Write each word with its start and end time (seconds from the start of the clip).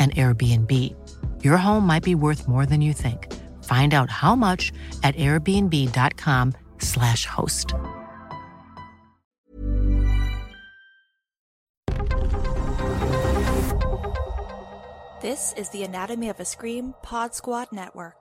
an 0.00 0.12
Airbnb. 0.12 0.94
Your 1.44 1.58
home 1.58 1.86
might 1.86 2.02
be 2.02 2.14
worth 2.14 2.48
more 2.48 2.64
than 2.64 2.80
you 2.80 2.94
think. 2.94 3.30
Find 3.64 3.92
out 3.92 4.08
how 4.08 4.34
much 4.34 4.72
at 5.02 5.14
airbnb.com/slash 5.16 7.26
host. 7.26 7.74
This 15.20 15.52
is 15.58 15.68
the 15.68 15.82
Anatomy 15.82 16.30
of 16.30 16.40
a 16.40 16.46
Scream 16.46 16.94
Pod 17.02 17.34
Squad 17.34 17.68
Network. 17.72 18.19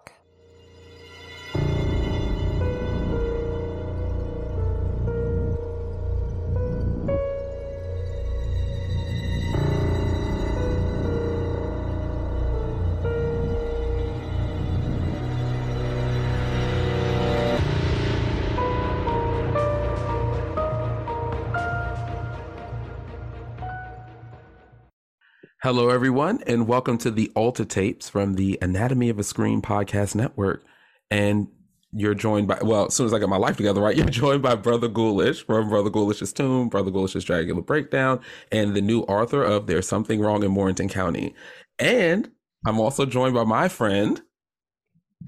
Hello, 25.71 25.89
everyone, 25.89 26.41
and 26.47 26.67
welcome 26.67 26.97
to 26.97 27.11
the 27.11 27.31
Alter 27.35 27.63
Tapes 27.63 28.09
from 28.09 28.33
the 28.33 28.57
Anatomy 28.59 29.07
of 29.09 29.19
a 29.19 29.23
Scream 29.23 29.61
podcast 29.61 30.15
network. 30.15 30.63
And 31.11 31.47
you're 31.91 32.15
joined 32.15 32.47
by, 32.47 32.57
well, 32.63 32.87
as 32.87 32.95
soon 32.95 33.05
as 33.05 33.13
I 33.13 33.19
get 33.19 33.30
my 33.30 33.37
life 33.37 33.57
together, 33.57 33.80
right, 33.80 33.95
you're 33.95 34.07
joined 34.07 34.41
by 34.41 34.55
Brother 34.55 34.87
Ghoulish 34.87 35.45
from 35.45 35.69
Brother 35.69 35.91
Ghoulish's 35.91 36.33
Tomb, 36.33 36.69
Brother 36.69 36.89
Ghoulish's 36.89 37.23
Dragula 37.23 37.63
Breakdown, 37.63 38.19
and 38.52 38.75
the 38.75 38.81
new 38.81 39.02
author 39.02 39.43
of 39.43 39.67
There's 39.67 39.87
Something 39.87 40.19
Wrong 40.21 40.41
in 40.41 40.49
Morganton 40.49 40.89
County. 40.89 41.35
And 41.77 42.31
I'm 42.65 42.80
also 42.80 43.05
joined 43.05 43.36
by 43.36 43.43
my 43.43 43.67
friend. 43.67 44.19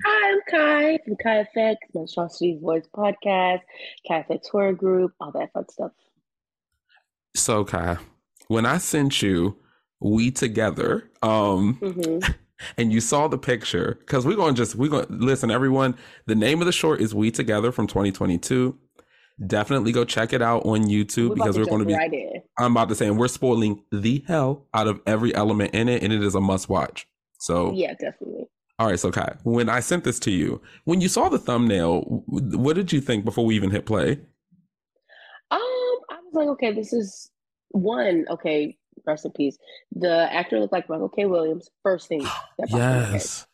Hi, 0.03 0.31
I'm 0.31 0.39
Ky 0.49 1.03
from 1.05 1.17
Kai 1.17 1.47
FX, 1.55 1.75
Monstrosity 1.93 2.57
Voice 2.59 2.87
Podcast, 2.91 3.59
Kai 4.07 4.25
FX 4.27 4.49
Horror 4.51 4.73
Group, 4.73 5.13
all 5.19 5.31
that 5.33 5.53
fun 5.53 5.69
stuff. 5.69 5.91
So, 7.35 7.63
Ky, 7.63 7.97
when 8.47 8.65
I 8.65 8.79
sent 8.79 9.21
you 9.21 9.60
we 10.01 10.31
together 10.31 11.09
um 11.21 11.77
mm-hmm. 11.81 12.31
and 12.77 12.91
you 12.91 13.01
saw 13.01 13.27
the 13.27 13.37
picture 13.37 13.97
because 13.99 14.25
we're 14.25 14.35
going 14.35 14.53
to 14.55 14.61
just 14.61 14.75
we're 14.75 14.89
going 14.89 15.05
to 15.05 15.13
listen 15.13 15.49
everyone 15.49 15.95
the 16.27 16.35
name 16.35 16.59
of 16.59 16.65
the 16.65 16.71
short 16.71 17.01
is 17.01 17.13
we 17.13 17.31
together 17.31 17.71
from 17.71 17.87
2022 17.87 18.77
definitely 19.47 19.91
go 19.91 20.03
check 20.05 20.33
it 20.33 20.41
out 20.41 20.65
on 20.65 20.83
youtube 20.83 21.29
we're 21.29 21.35
because 21.35 21.57
we're 21.57 21.65
going 21.65 21.79
to 21.79 21.85
be 21.85 21.93
right 21.93 22.11
i'm 22.59 22.71
about 22.71 22.89
to 22.89 22.95
say 22.95 23.07
and 23.07 23.17
we're 23.17 23.27
spoiling 23.27 23.83
the 23.91 24.23
hell 24.27 24.67
out 24.73 24.87
of 24.87 24.99
every 25.05 25.33
element 25.35 25.73
in 25.73 25.89
it 25.89 26.03
and 26.03 26.11
it 26.11 26.23
is 26.23 26.35
a 26.35 26.41
must 26.41 26.69
watch. 26.69 27.07
So 27.39 27.73
yeah 27.73 27.93
definitely. 27.99 28.45
All 28.77 28.87
right 28.87 28.99
so 28.99 29.11
ky 29.11 29.21
when 29.43 29.69
i 29.69 29.79
sent 29.79 30.03
this 30.03 30.19
to 30.19 30.31
you 30.31 30.61
when 30.85 31.01
you 31.01 31.07
saw 31.07 31.29
the 31.29 31.39
thumbnail 31.39 32.01
what 32.27 32.75
did 32.75 32.91
you 32.91 33.01
think 33.01 33.25
before 33.25 33.45
we 33.45 33.55
even 33.55 33.71
hit 33.71 33.85
play? 33.85 34.13
Um 35.51 35.59
i 36.09 36.17
was 36.23 36.33
like 36.33 36.47
okay 36.49 36.73
this 36.73 36.93
is 36.93 37.31
one 37.69 38.25
okay 38.29 38.77
rest 39.05 39.25
in 39.25 39.31
peace. 39.31 39.57
The 39.95 40.31
actor 40.31 40.59
looked 40.59 40.73
like 40.73 40.89
Michael 40.89 41.09
K. 41.09 41.25
Williams. 41.25 41.69
First 41.83 42.07
thing 42.07 42.21
that 42.57 42.69
yes. 42.69 43.45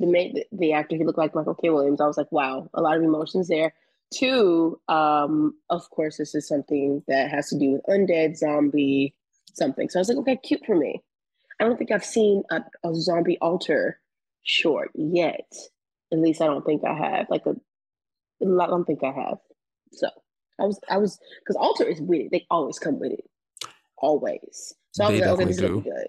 The, 0.00 0.06
main, 0.06 0.34
the 0.34 0.46
the 0.52 0.72
actor 0.72 0.96
he 0.96 1.04
looked 1.04 1.18
like 1.18 1.34
Michael 1.34 1.54
K. 1.54 1.70
Williams. 1.70 2.00
I 2.00 2.06
was 2.06 2.16
like, 2.16 2.32
wow, 2.32 2.68
a 2.74 2.80
lot 2.80 2.96
of 2.96 3.02
emotions 3.02 3.48
there. 3.48 3.74
Two, 4.12 4.80
um, 4.88 5.54
of 5.70 5.88
course, 5.90 6.18
this 6.18 6.34
is 6.34 6.46
something 6.46 7.02
that 7.08 7.30
has 7.30 7.48
to 7.48 7.58
do 7.58 7.70
with 7.72 7.82
undead, 7.88 8.36
zombie, 8.36 9.14
something. 9.54 9.88
So 9.88 9.98
I 9.98 10.00
was 10.00 10.08
like, 10.08 10.18
okay, 10.18 10.36
cute 10.36 10.64
for 10.66 10.76
me. 10.76 11.02
I 11.60 11.64
don't 11.64 11.76
think 11.76 11.90
I've 11.90 12.04
seen 12.04 12.42
a, 12.50 12.62
a 12.84 12.94
zombie 12.94 13.38
Alter 13.40 14.00
short 14.42 14.90
yet. 14.94 15.52
At 16.12 16.18
least 16.18 16.42
I 16.42 16.46
don't 16.46 16.64
think 16.64 16.82
I 16.84 16.94
have. 16.94 17.26
Like 17.30 17.46
a, 17.46 17.54
I 18.42 18.66
don't 18.66 18.84
think 18.84 19.02
I 19.02 19.12
have. 19.12 19.38
So 19.92 20.08
I 20.60 20.64
was, 20.64 20.78
I 20.88 20.98
was, 20.98 21.18
because 21.40 21.56
Alter 21.56 21.84
is 21.84 22.00
with 22.00 22.20
it. 22.20 22.30
They 22.30 22.46
always 22.50 22.78
come 22.78 23.00
with 23.00 23.12
it, 23.12 23.24
always. 24.04 24.74
So 24.92 25.08
they 25.08 25.22
I 25.22 25.32
was 25.32 25.60
like, 25.60 25.70
okay, 25.70 25.90
good. 25.90 26.06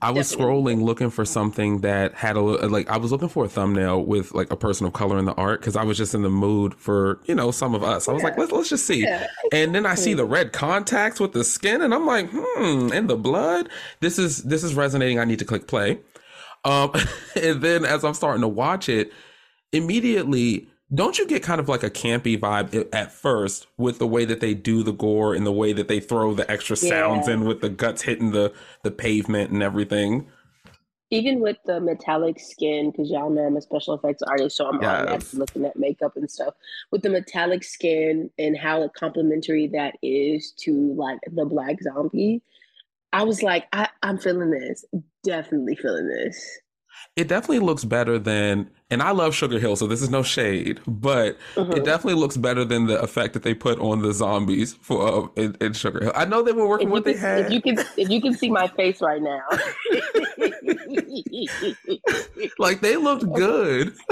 I 0.00 0.10
was 0.10 0.30
definitely. 0.30 0.54
scrolling 0.54 0.82
looking 0.82 1.10
for 1.10 1.24
something 1.24 1.80
that 1.80 2.14
had 2.14 2.36
a 2.36 2.40
like 2.40 2.88
I 2.88 2.98
was 2.98 3.10
looking 3.10 3.28
for 3.28 3.44
a 3.44 3.48
thumbnail 3.48 4.04
with 4.04 4.32
like 4.32 4.50
a 4.52 4.56
person 4.56 4.86
of 4.86 4.92
color 4.92 5.18
in 5.18 5.24
the 5.24 5.34
art 5.34 5.60
because 5.60 5.76
I 5.76 5.82
was 5.82 5.96
just 5.96 6.14
in 6.14 6.22
the 6.22 6.30
mood 6.30 6.74
for 6.74 7.20
you 7.24 7.34
know 7.34 7.50
some 7.50 7.74
of 7.74 7.82
us. 7.82 8.08
I 8.08 8.12
was 8.12 8.22
like 8.22 8.38
let's 8.38 8.52
let's 8.52 8.68
just 8.68 8.86
see, 8.86 9.02
yeah. 9.02 9.26
and 9.52 9.74
then 9.74 9.86
I 9.86 9.94
see 9.94 10.14
the 10.14 10.24
red 10.24 10.52
contacts 10.52 11.18
with 11.18 11.32
the 11.32 11.42
skin, 11.42 11.82
and 11.82 11.92
I'm 11.92 12.06
like 12.06 12.28
hmm, 12.30 12.90
and 12.92 13.08
the 13.08 13.16
blood. 13.16 13.68
This 14.00 14.18
is 14.18 14.44
this 14.44 14.62
is 14.62 14.74
resonating. 14.74 15.18
I 15.18 15.24
need 15.24 15.40
to 15.40 15.44
click 15.44 15.66
play, 15.66 15.98
um, 16.64 16.92
and 17.36 17.60
then 17.62 17.84
as 17.84 18.04
I'm 18.04 18.14
starting 18.14 18.42
to 18.42 18.48
watch 18.48 18.88
it, 18.88 19.10
immediately 19.72 20.68
don't 20.92 21.18
you 21.18 21.26
get 21.26 21.42
kind 21.42 21.60
of 21.60 21.68
like 21.68 21.82
a 21.82 21.90
campy 21.90 22.38
vibe 22.38 22.88
at 22.92 23.12
first 23.12 23.66
with 23.76 23.98
the 23.98 24.06
way 24.06 24.24
that 24.24 24.40
they 24.40 24.54
do 24.54 24.82
the 24.82 24.92
gore 24.92 25.34
and 25.34 25.46
the 25.46 25.52
way 25.52 25.72
that 25.72 25.88
they 25.88 26.00
throw 26.00 26.32
the 26.34 26.50
extra 26.50 26.76
sounds 26.76 27.28
yeah. 27.28 27.34
in 27.34 27.44
with 27.44 27.60
the 27.60 27.68
guts 27.68 28.02
hitting 28.02 28.30
the 28.30 28.52
the 28.82 28.90
pavement 28.90 29.50
and 29.50 29.62
everything 29.62 30.26
even 31.10 31.40
with 31.40 31.56
the 31.64 31.80
metallic 31.80 32.38
skin 32.38 32.90
because 32.90 33.10
y'all 33.10 33.30
know 33.30 33.42
i'm 33.42 33.56
a 33.56 33.60
special 33.60 33.94
effects 33.94 34.22
artist 34.22 34.56
so 34.56 34.66
i'm 34.68 34.80
yes. 34.80 35.34
looking 35.34 35.64
at 35.64 35.76
makeup 35.76 36.16
and 36.16 36.30
stuff 36.30 36.54
with 36.90 37.02
the 37.02 37.10
metallic 37.10 37.62
skin 37.62 38.30
and 38.38 38.56
how 38.56 38.86
complimentary 38.88 39.66
that 39.66 39.96
is 40.02 40.52
to 40.52 40.94
like 40.94 41.18
the 41.32 41.44
black 41.44 41.76
zombie 41.82 42.42
i 43.12 43.22
was 43.22 43.42
like 43.42 43.66
I, 43.72 43.88
i'm 44.02 44.18
feeling 44.18 44.50
this 44.50 44.84
definitely 45.22 45.76
feeling 45.76 46.08
this 46.08 46.60
it 47.16 47.28
definitely 47.28 47.58
looks 47.58 47.84
better 47.84 48.18
than 48.18 48.70
and 48.90 49.02
I 49.02 49.10
love 49.10 49.34
Sugar 49.34 49.58
Hill, 49.58 49.76
so 49.76 49.86
this 49.86 50.00
is 50.00 50.08
no 50.08 50.22
shade, 50.22 50.80
but 50.86 51.36
mm-hmm. 51.54 51.72
it 51.72 51.84
definitely 51.84 52.14
looks 52.14 52.38
better 52.38 52.64
than 52.64 52.86
the 52.86 52.98
effect 53.02 53.34
that 53.34 53.42
they 53.42 53.52
put 53.52 53.78
on 53.80 54.00
the 54.00 54.14
zombies 54.14 54.72
for 54.74 55.06
uh, 55.06 55.26
in, 55.36 55.54
in, 55.60 55.74
Sugar 55.74 56.04
Hill. 56.04 56.12
I 56.14 56.24
know 56.24 56.42
they 56.42 56.52
were 56.52 56.66
working 56.66 56.88
with 56.88 57.04
what 57.04 57.12
can, 57.12 57.20
they 57.20 57.28
had. 57.28 57.44
If 57.46 57.52
you 57.52 57.60
can, 57.60 57.78
if 57.96 58.08
you 58.08 58.22
can 58.22 58.34
see 58.34 58.50
my 58.50 58.68
face 58.68 59.02
right 59.02 59.20
now, 59.20 59.42
like 62.58 62.80
they 62.80 62.96
looked 62.96 63.30
good. 63.32 63.94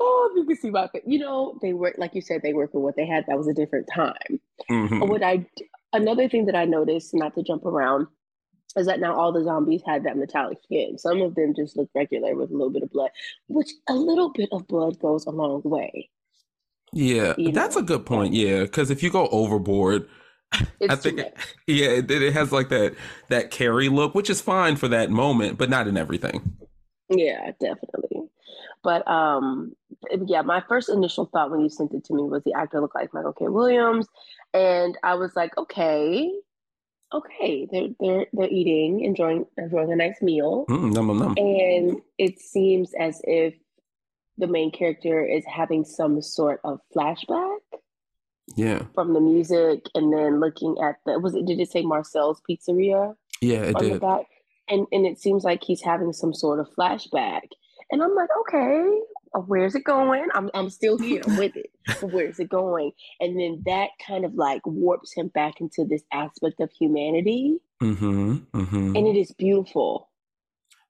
oh, 0.00 0.32
you 0.36 0.44
can 0.46 0.56
see 0.56 0.70
my 0.70 0.86
face. 0.88 1.02
You 1.06 1.18
know, 1.18 1.58
they 1.62 1.72
work 1.72 1.96
like 1.98 2.14
you 2.14 2.20
said. 2.20 2.42
They 2.42 2.52
work 2.52 2.74
with 2.74 2.84
what 2.84 2.96
they 2.96 3.06
had. 3.06 3.24
That 3.26 3.36
was 3.36 3.48
a 3.48 3.54
different 3.54 3.88
time. 3.92 4.40
Mm-hmm. 4.70 5.00
What 5.00 5.22
I 5.22 5.46
another 5.92 6.28
thing 6.28 6.46
that 6.46 6.54
I 6.54 6.64
noticed, 6.64 7.14
not 7.14 7.34
to 7.34 7.42
jump 7.42 7.64
around, 7.64 8.06
is 8.78 8.86
that 8.86 9.00
now 9.00 9.14
all 9.14 9.32
the 9.32 9.44
zombies 9.44 9.82
had 9.84 10.04
that 10.04 10.16
metallic 10.16 10.58
skin. 10.62 10.98
Some 10.98 11.20
of 11.20 11.34
them 11.34 11.54
just 11.54 11.76
look 11.76 11.90
regular 11.94 12.34
with 12.34 12.50
a 12.50 12.52
little 12.52 12.70
bit 12.70 12.82
of 12.82 12.90
blood, 12.90 13.10
which 13.48 13.70
a 13.88 13.94
little 13.94 14.30
bit 14.30 14.48
of 14.52 14.66
blood 14.66 14.98
goes 14.98 15.26
a 15.26 15.30
long 15.30 15.62
way. 15.64 16.10
Yeah, 16.92 17.34
you 17.36 17.52
that's 17.52 17.76
know? 17.76 17.82
a 17.82 17.84
good 17.84 18.06
point. 18.06 18.32
Yeah, 18.32 18.62
because 18.62 18.90
if 18.90 19.02
you 19.02 19.10
go 19.10 19.28
overboard, 19.28 20.08
it's 20.80 20.92
I 20.92 20.96
think 20.96 21.18
it, 21.18 21.36
yeah, 21.66 21.88
it, 21.88 22.10
it 22.10 22.32
has 22.32 22.52
like 22.52 22.68
that 22.70 22.94
that 23.28 23.50
carry 23.50 23.88
look, 23.88 24.14
which 24.14 24.30
is 24.30 24.40
fine 24.40 24.76
for 24.76 24.88
that 24.88 25.10
moment, 25.10 25.58
but 25.58 25.68
not 25.68 25.86
in 25.86 25.96
everything. 25.96 26.56
Yeah, 27.10 27.52
definitely. 27.60 28.28
But 28.82 29.06
um, 29.08 29.74
yeah, 30.26 30.42
my 30.42 30.62
first 30.68 30.88
initial 30.88 31.26
thought 31.26 31.50
when 31.50 31.60
you 31.60 31.68
sent 31.68 31.92
it 31.92 32.04
to 32.04 32.14
me 32.14 32.22
was 32.22 32.42
the 32.44 32.54
actor 32.54 32.80
looked 32.80 32.94
like 32.94 33.12
Michael 33.12 33.32
K. 33.32 33.48
Williams, 33.48 34.06
and 34.54 34.96
I 35.02 35.14
was 35.14 35.34
like, 35.34 35.56
okay, 35.58 36.30
okay, 37.12 37.66
they're 37.70 37.88
they're 38.00 38.26
they're 38.32 38.48
eating, 38.48 39.04
enjoying 39.04 39.46
enjoying 39.56 39.92
a 39.92 39.96
nice 39.96 40.20
meal, 40.20 40.64
mm, 40.68 40.92
nom, 40.92 41.06
nom, 41.06 41.18
nom. 41.18 41.34
and 41.36 42.00
it 42.18 42.38
seems 42.38 42.92
as 42.98 43.20
if 43.24 43.54
the 44.36 44.46
main 44.46 44.70
character 44.70 45.24
is 45.24 45.44
having 45.44 45.84
some 45.84 46.22
sort 46.22 46.60
of 46.64 46.80
flashback. 46.96 47.58
Yeah. 48.56 48.82
From 48.94 49.12
the 49.12 49.20
music, 49.20 49.86
and 49.94 50.10
then 50.12 50.40
looking 50.40 50.76
at 50.82 50.96
the 51.04 51.18
was 51.18 51.34
it? 51.34 51.44
Did 51.44 51.60
it 51.60 51.70
say 51.70 51.82
Marcel's 51.82 52.40
Pizzeria? 52.48 53.14
Yeah, 53.42 53.62
it 53.62 53.76
did. 53.78 54.02
And 54.70 54.86
and 54.90 55.06
it 55.06 55.18
seems 55.18 55.44
like 55.44 55.62
he's 55.62 55.82
having 55.82 56.12
some 56.12 56.32
sort 56.32 56.58
of 56.58 56.68
flashback, 56.78 57.42
and 57.90 58.02
I'm 58.02 58.14
like, 58.14 58.30
okay, 58.40 59.00
where's 59.32 59.74
it 59.74 59.84
going? 59.84 60.26
I'm 60.34 60.50
I'm 60.54 60.70
still 60.70 60.98
here 61.00 61.22
with 61.26 61.56
it. 61.56 61.70
where's 62.00 62.38
it 62.38 62.48
going? 62.48 62.92
And 63.20 63.38
then 63.38 63.62
that 63.66 63.90
kind 64.04 64.24
of 64.24 64.34
like 64.34 64.62
warps 64.64 65.12
him 65.14 65.28
back 65.28 65.60
into 65.60 65.84
this 65.84 66.02
aspect 66.12 66.60
of 66.60 66.70
humanity. 66.72 67.58
Mm-hmm, 67.82 68.36
mm-hmm. 68.52 68.96
And 68.96 69.06
it 69.06 69.16
is 69.16 69.32
beautiful. 69.32 70.10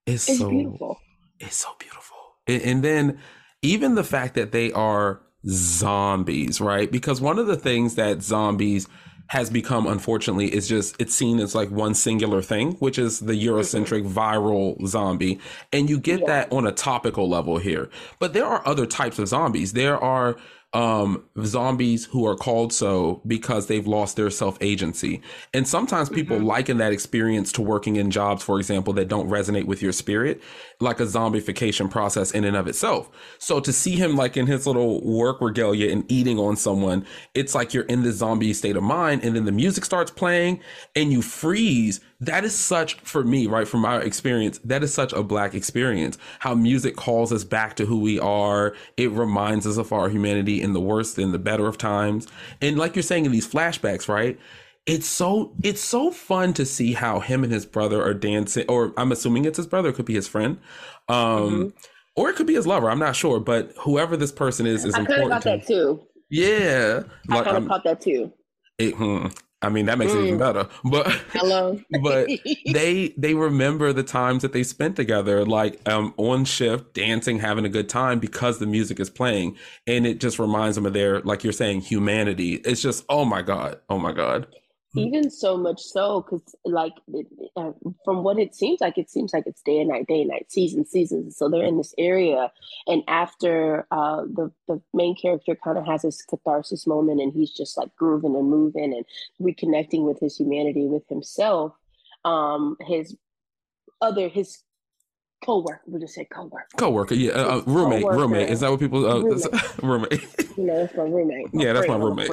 It's, 0.06 0.28
it's 0.28 0.38
so 0.38 0.48
beautiful. 0.48 0.98
It's 1.38 1.56
so 1.56 1.68
beautiful. 1.78 2.16
And, 2.46 2.62
and 2.62 2.82
then 2.84 3.18
even 3.62 3.94
the 3.94 4.04
fact 4.04 4.34
that 4.34 4.52
they 4.52 4.72
are 4.72 5.20
zombies, 5.46 6.60
right? 6.60 6.90
Because 6.90 7.20
one 7.20 7.38
of 7.38 7.46
the 7.46 7.56
things 7.56 7.94
that 7.96 8.22
zombies 8.22 8.88
has 9.28 9.50
become 9.50 9.86
unfortunately 9.86 10.52
is 10.54 10.68
just 10.68 10.96
it's 10.98 11.14
seen 11.14 11.38
as 11.38 11.54
like 11.54 11.70
one 11.70 11.94
singular 11.94 12.42
thing 12.42 12.72
which 12.74 12.98
is 12.98 13.20
the 13.20 13.32
eurocentric 13.32 14.02
mm-hmm. 14.02 14.18
viral 14.18 14.86
zombie 14.86 15.38
and 15.72 15.88
you 15.88 15.98
get 15.98 16.20
yeah. 16.20 16.26
that 16.26 16.52
on 16.52 16.66
a 16.66 16.72
topical 16.72 17.28
level 17.28 17.58
here 17.58 17.88
but 18.18 18.32
there 18.32 18.46
are 18.46 18.66
other 18.66 18.86
types 18.86 19.18
of 19.18 19.28
zombies 19.28 19.72
there 19.74 19.98
are 19.98 20.36
um, 20.74 21.24
zombies 21.44 22.04
who 22.04 22.26
are 22.26 22.36
called 22.36 22.74
so 22.74 23.22
because 23.26 23.66
they've 23.66 23.86
lost 23.86 24.16
their 24.16 24.28
self 24.28 24.58
agency. 24.60 25.22
And 25.54 25.66
sometimes 25.66 26.10
people 26.10 26.36
mm-hmm. 26.36 26.46
liken 26.46 26.78
that 26.78 26.92
experience 26.92 27.52
to 27.52 27.62
working 27.62 27.96
in 27.96 28.10
jobs, 28.10 28.42
for 28.42 28.58
example, 28.58 28.92
that 28.94 29.08
don't 29.08 29.30
resonate 29.30 29.64
with 29.64 29.82
your 29.82 29.92
spirit, 29.92 30.42
like 30.80 31.00
a 31.00 31.04
zombification 31.04 31.90
process 31.90 32.32
in 32.32 32.44
and 32.44 32.56
of 32.56 32.68
itself. 32.68 33.08
So 33.38 33.60
to 33.60 33.72
see 33.72 33.96
him 33.96 34.14
like 34.14 34.36
in 34.36 34.46
his 34.46 34.66
little 34.66 35.00
work 35.04 35.40
regalia 35.40 35.90
and 35.90 36.10
eating 36.12 36.38
on 36.38 36.56
someone, 36.56 37.06
it's 37.34 37.54
like 37.54 37.72
you're 37.72 37.84
in 37.84 38.02
this 38.02 38.16
zombie 38.16 38.52
state 38.52 38.76
of 38.76 38.82
mind. 38.82 39.24
And 39.24 39.34
then 39.34 39.46
the 39.46 39.52
music 39.52 39.86
starts 39.86 40.10
playing 40.10 40.60
and 40.94 41.10
you 41.10 41.22
freeze 41.22 42.00
that 42.20 42.44
is 42.44 42.54
such 42.54 42.94
for 43.00 43.22
me 43.22 43.46
right 43.46 43.68
from 43.68 43.80
my 43.80 43.98
experience 43.98 44.58
that 44.64 44.82
is 44.82 44.92
such 44.92 45.12
a 45.12 45.22
black 45.22 45.54
experience. 45.54 46.18
How 46.40 46.54
music 46.54 46.96
calls 46.96 47.32
us 47.32 47.44
back 47.44 47.76
to 47.76 47.86
who 47.86 48.00
we 48.00 48.18
are. 48.18 48.74
It 48.96 49.10
reminds 49.10 49.66
us 49.66 49.76
of 49.76 49.92
our 49.92 50.08
humanity 50.08 50.60
in 50.60 50.72
the 50.72 50.80
worst 50.80 51.18
and 51.18 51.32
the 51.32 51.38
better 51.38 51.66
of 51.66 51.78
times. 51.78 52.26
And 52.60 52.78
like 52.78 52.96
you're 52.96 53.02
saying 53.02 53.26
in 53.26 53.32
these 53.32 53.48
flashbacks 53.48 54.08
right 54.08 54.38
it's 54.86 55.06
so 55.06 55.52
it's 55.62 55.82
so 55.82 56.10
fun 56.10 56.54
to 56.54 56.64
see 56.64 56.94
how 56.94 57.20
him 57.20 57.44
and 57.44 57.52
his 57.52 57.66
brother 57.66 58.02
are 58.02 58.14
dancing 58.14 58.64
or 58.70 58.94
i'm 58.96 59.12
assuming 59.12 59.44
it's 59.44 59.58
his 59.58 59.66
brother 59.66 59.90
it 59.90 59.94
could 59.94 60.06
be 60.06 60.14
his 60.14 60.26
friend 60.26 60.58
um 61.10 61.16
mm-hmm. 61.18 61.68
or 62.16 62.30
it 62.30 62.36
could 62.36 62.46
be 62.46 62.54
his 62.54 62.66
lover 62.66 62.90
i'm 62.90 62.98
not 62.98 63.14
sure 63.14 63.38
but 63.38 63.70
whoever 63.78 64.16
this 64.16 64.32
person 64.32 64.66
is 64.66 64.86
is 64.86 64.94
I 64.94 65.00
important 65.00 65.30
caught 65.30 65.44
that 65.44 65.66
too. 65.66 66.08
Yeah. 66.30 67.02
I 67.30 67.34
like, 67.34 67.44
kind 67.44 67.56
of 67.56 67.68
caught 67.68 67.84
that 67.84 68.00
too. 68.00 68.32
It, 68.78 68.94
hmm, 68.94 69.26
I 69.60 69.70
mean, 69.70 69.86
that 69.86 69.98
makes 69.98 70.12
mm. 70.12 70.20
it 70.20 70.26
even 70.26 70.36
mm. 70.36 70.38
better. 70.38 70.68
But 70.84 71.08
hello, 71.32 71.80
but 72.02 72.28
they 72.66 73.12
they 73.16 73.34
remember 73.34 73.92
the 73.92 74.04
times 74.04 74.42
that 74.42 74.52
they 74.52 74.62
spent 74.62 74.94
together, 74.94 75.44
like 75.44 75.80
um, 75.88 76.14
on 76.16 76.44
shift, 76.44 76.94
dancing, 76.94 77.40
having 77.40 77.64
a 77.64 77.68
good 77.68 77.88
time 77.88 78.20
because 78.20 78.58
the 78.58 78.66
music 78.66 79.00
is 79.00 79.10
playing, 79.10 79.56
and 79.86 80.06
it 80.06 80.20
just 80.20 80.38
reminds 80.38 80.76
them 80.76 80.86
of 80.86 80.92
their, 80.92 81.20
like 81.22 81.42
you're 81.42 81.52
saying, 81.52 81.80
humanity. 81.80 82.54
It's 82.54 82.80
just, 82.80 83.04
oh 83.08 83.24
my 83.24 83.42
god, 83.42 83.80
oh 83.90 83.98
my 83.98 84.12
god. 84.12 84.46
Hmm. 84.94 85.00
even 85.00 85.30
so 85.30 85.58
much 85.58 85.82
so 85.82 86.22
because 86.22 86.54
like 86.64 86.94
it, 87.12 87.26
uh, 87.56 87.72
from 88.06 88.22
what 88.22 88.38
it 88.38 88.54
seems 88.54 88.80
like 88.80 88.96
it 88.96 89.10
seems 89.10 89.34
like 89.34 89.44
it's 89.46 89.60
day 89.60 89.80
and 89.80 89.90
night 89.90 90.06
day 90.06 90.22
and 90.22 90.30
night 90.30 90.46
season 90.50 90.86
seasons. 90.86 91.36
So 91.36 91.50
they're 91.50 91.66
in 91.66 91.76
this 91.76 91.92
area 91.98 92.50
and 92.86 93.02
after 93.06 93.86
uh, 93.90 94.22
the 94.22 94.50
the 94.66 94.80
main 94.94 95.14
character 95.14 95.54
kind 95.62 95.76
of 95.76 95.84
has 95.84 96.02
this 96.02 96.22
catharsis 96.22 96.86
moment 96.86 97.20
and 97.20 97.34
he's 97.34 97.50
just 97.50 97.76
like 97.76 97.94
grooving 97.96 98.34
and 98.34 98.48
moving 98.48 98.94
and 98.94 99.04
reconnecting 99.42 100.06
with 100.06 100.20
his 100.20 100.38
humanity 100.38 100.86
with 100.86 101.06
himself 101.08 101.74
um 102.24 102.76
his 102.80 103.14
other 104.00 104.28
his 104.28 104.62
co-worker 105.44 105.82
we'll 105.86 106.00
just 106.00 106.14
say 106.14 106.24
co-worker. 106.24 106.66
Co-worker 106.78 107.14
yeah 107.14 107.32
uh, 107.32 107.58
uh 107.58 107.62
roommate 107.66 108.02
co-worker, 108.02 108.18
roommate. 108.20 108.48
Is 108.48 108.60
that 108.60 108.70
what 108.70 108.80
people 108.80 109.06
uh, 109.06 109.20
roommate, 109.20 109.82
roommate. 109.82 110.56
you 110.56 110.64
know 110.64 110.78
that's 110.78 110.96
my 110.96 111.02
roommate 111.04 111.52
my 111.52 111.62
yeah 111.62 111.72
that's 111.74 111.88
my 111.88 111.96
roommate. 111.96 112.30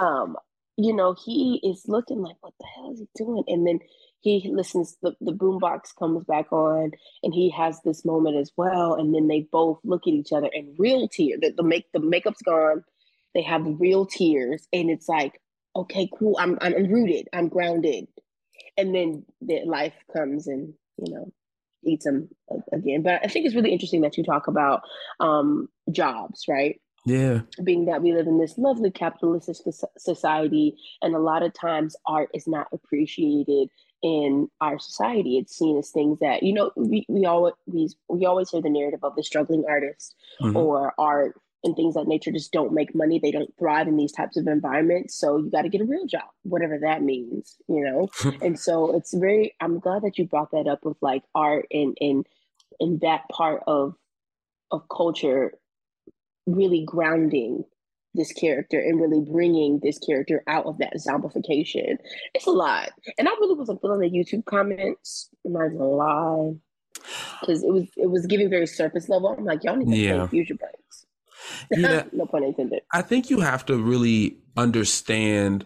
um 0.00 0.38
you 0.84 0.94
know, 0.94 1.14
he 1.24 1.60
is 1.62 1.84
looking 1.86 2.20
like, 2.22 2.36
what 2.40 2.54
the 2.58 2.66
hell 2.74 2.92
is 2.92 3.00
he 3.00 3.08
doing? 3.16 3.44
And 3.48 3.66
then 3.66 3.80
he 4.20 4.50
listens, 4.52 4.96
the, 5.02 5.14
the 5.20 5.32
boombox 5.32 5.94
comes 5.98 6.24
back 6.24 6.52
on 6.52 6.92
and 7.22 7.34
he 7.34 7.50
has 7.50 7.80
this 7.82 8.04
moment 8.04 8.36
as 8.36 8.52
well. 8.56 8.94
And 8.94 9.14
then 9.14 9.28
they 9.28 9.48
both 9.50 9.80
look 9.84 10.06
at 10.06 10.12
each 10.12 10.32
other 10.32 10.50
and 10.52 10.74
real 10.78 11.08
tears, 11.08 11.40
the, 11.40 11.52
the 11.56 11.62
make 11.62 11.90
the 11.92 12.00
makeup's 12.00 12.42
gone. 12.42 12.84
They 13.34 13.42
have 13.42 13.62
real 13.64 14.06
tears. 14.06 14.66
And 14.72 14.90
it's 14.90 15.08
like, 15.08 15.40
okay, 15.74 16.08
cool. 16.18 16.36
I'm 16.38 16.58
I'm 16.60 16.74
rooted. 16.90 17.28
I'm 17.32 17.48
grounded. 17.48 18.08
And 18.76 18.94
then 18.94 19.24
the 19.40 19.62
life 19.64 19.94
comes 20.12 20.46
and, 20.46 20.74
you 20.98 21.14
know, 21.14 21.32
eats 21.84 22.04
them 22.04 22.28
again. 22.72 23.02
But 23.02 23.20
I 23.24 23.28
think 23.28 23.46
it's 23.46 23.54
really 23.54 23.72
interesting 23.72 24.02
that 24.02 24.16
you 24.16 24.24
talk 24.24 24.48
about 24.48 24.82
um, 25.18 25.68
jobs, 25.90 26.44
right? 26.48 26.80
Yeah. 27.04 27.40
Being 27.64 27.86
that 27.86 28.02
we 28.02 28.12
live 28.12 28.26
in 28.26 28.38
this 28.38 28.58
lovely 28.58 28.90
capitalistic 28.90 29.56
society, 29.98 30.76
and 31.02 31.14
a 31.14 31.18
lot 31.18 31.42
of 31.42 31.54
times 31.54 31.96
art 32.06 32.30
is 32.34 32.46
not 32.46 32.68
appreciated 32.72 33.70
in 34.02 34.48
our 34.60 34.78
society. 34.78 35.38
It's 35.38 35.56
seen 35.56 35.78
as 35.78 35.90
things 35.90 36.18
that, 36.20 36.42
you 36.42 36.52
know, 36.52 36.72
we, 36.76 37.04
we 37.08 37.26
always 37.26 37.54
we, 37.66 37.88
we 38.08 38.26
always 38.26 38.50
hear 38.50 38.62
the 38.62 38.70
narrative 38.70 39.00
of 39.02 39.16
the 39.16 39.22
struggling 39.22 39.64
artist 39.68 40.14
mm-hmm. 40.40 40.56
or 40.56 40.94
art 40.98 41.40
and 41.62 41.76
things 41.76 41.94
like 41.94 42.06
nature 42.06 42.32
just 42.32 42.52
don't 42.52 42.72
make 42.72 42.94
money. 42.94 43.18
They 43.18 43.30
don't 43.30 43.52
thrive 43.58 43.86
in 43.86 43.96
these 43.96 44.12
types 44.12 44.36
of 44.36 44.46
environments. 44.46 45.14
So 45.14 45.36
you 45.36 45.50
got 45.50 45.62
to 45.62 45.68
get 45.68 45.82
a 45.82 45.84
real 45.84 46.06
job, 46.06 46.24
whatever 46.42 46.78
that 46.78 47.02
means, 47.02 47.56
you 47.68 47.84
know? 47.84 48.08
and 48.42 48.58
so 48.58 48.96
it's 48.96 49.12
very, 49.12 49.54
I'm 49.60 49.78
glad 49.78 50.02
that 50.02 50.16
you 50.18 50.26
brought 50.26 50.52
that 50.52 50.66
up 50.66 50.84
with 50.84 50.96
like 51.02 51.22
art 51.34 51.66
and, 51.70 51.96
and, 52.00 52.26
and 52.78 53.00
that 53.00 53.28
part 53.30 53.62
of, 53.66 53.94
of 54.70 54.88
culture 54.88 55.52
really 56.54 56.84
grounding 56.84 57.64
this 58.14 58.32
character 58.32 58.78
and 58.78 59.00
really 59.00 59.20
bringing 59.20 59.80
this 59.82 59.98
character 59.98 60.42
out 60.46 60.66
of 60.66 60.78
that 60.78 60.94
zombification. 60.96 61.96
It's 62.34 62.46
a 62.46 62.50
lot. 62.50 62.90
And 63.18 63.28
I 63.28 63.32
really 63.32 63.54
wasn't 63.54 63.80
feeling 63.80 64.00
the 64.00 64.10
YouTube 64.10 64.44
comments. 64.44 65.30
I'm 65.46 65.52
not 65.52 65.68
gonna 65.68 65.84
lie. 65.84 66.52
Because 67.40 67.62
it 67.62 67.72
was 67.72 67.86
it 67.96 68.10
was 68.10 68.26
giving 68.26 68.50
very 68.50 68.66
surface 68.66 69.08
level. 69.08 69.34
I'm 69.36 69.44
like, 69.44 69.64
y'all 69.64 69.76
need 69.76 69.94
to 69.94 69.96
yeah. 69.96 70.20
take 70.22 70.30
future 70.30 70.54
breaks. 70.54 71.06
Yeah. 71.70 72.04
no 72.12 72.26
pun 72.26 72.44
intended. 72.44 72.82
I 72.92 73.02
think 73.02 73.30
you 73.30 73.40
have 73.40 73.64
to 73.66 73.76
really 73.76 74.38
understand 74.56 75.64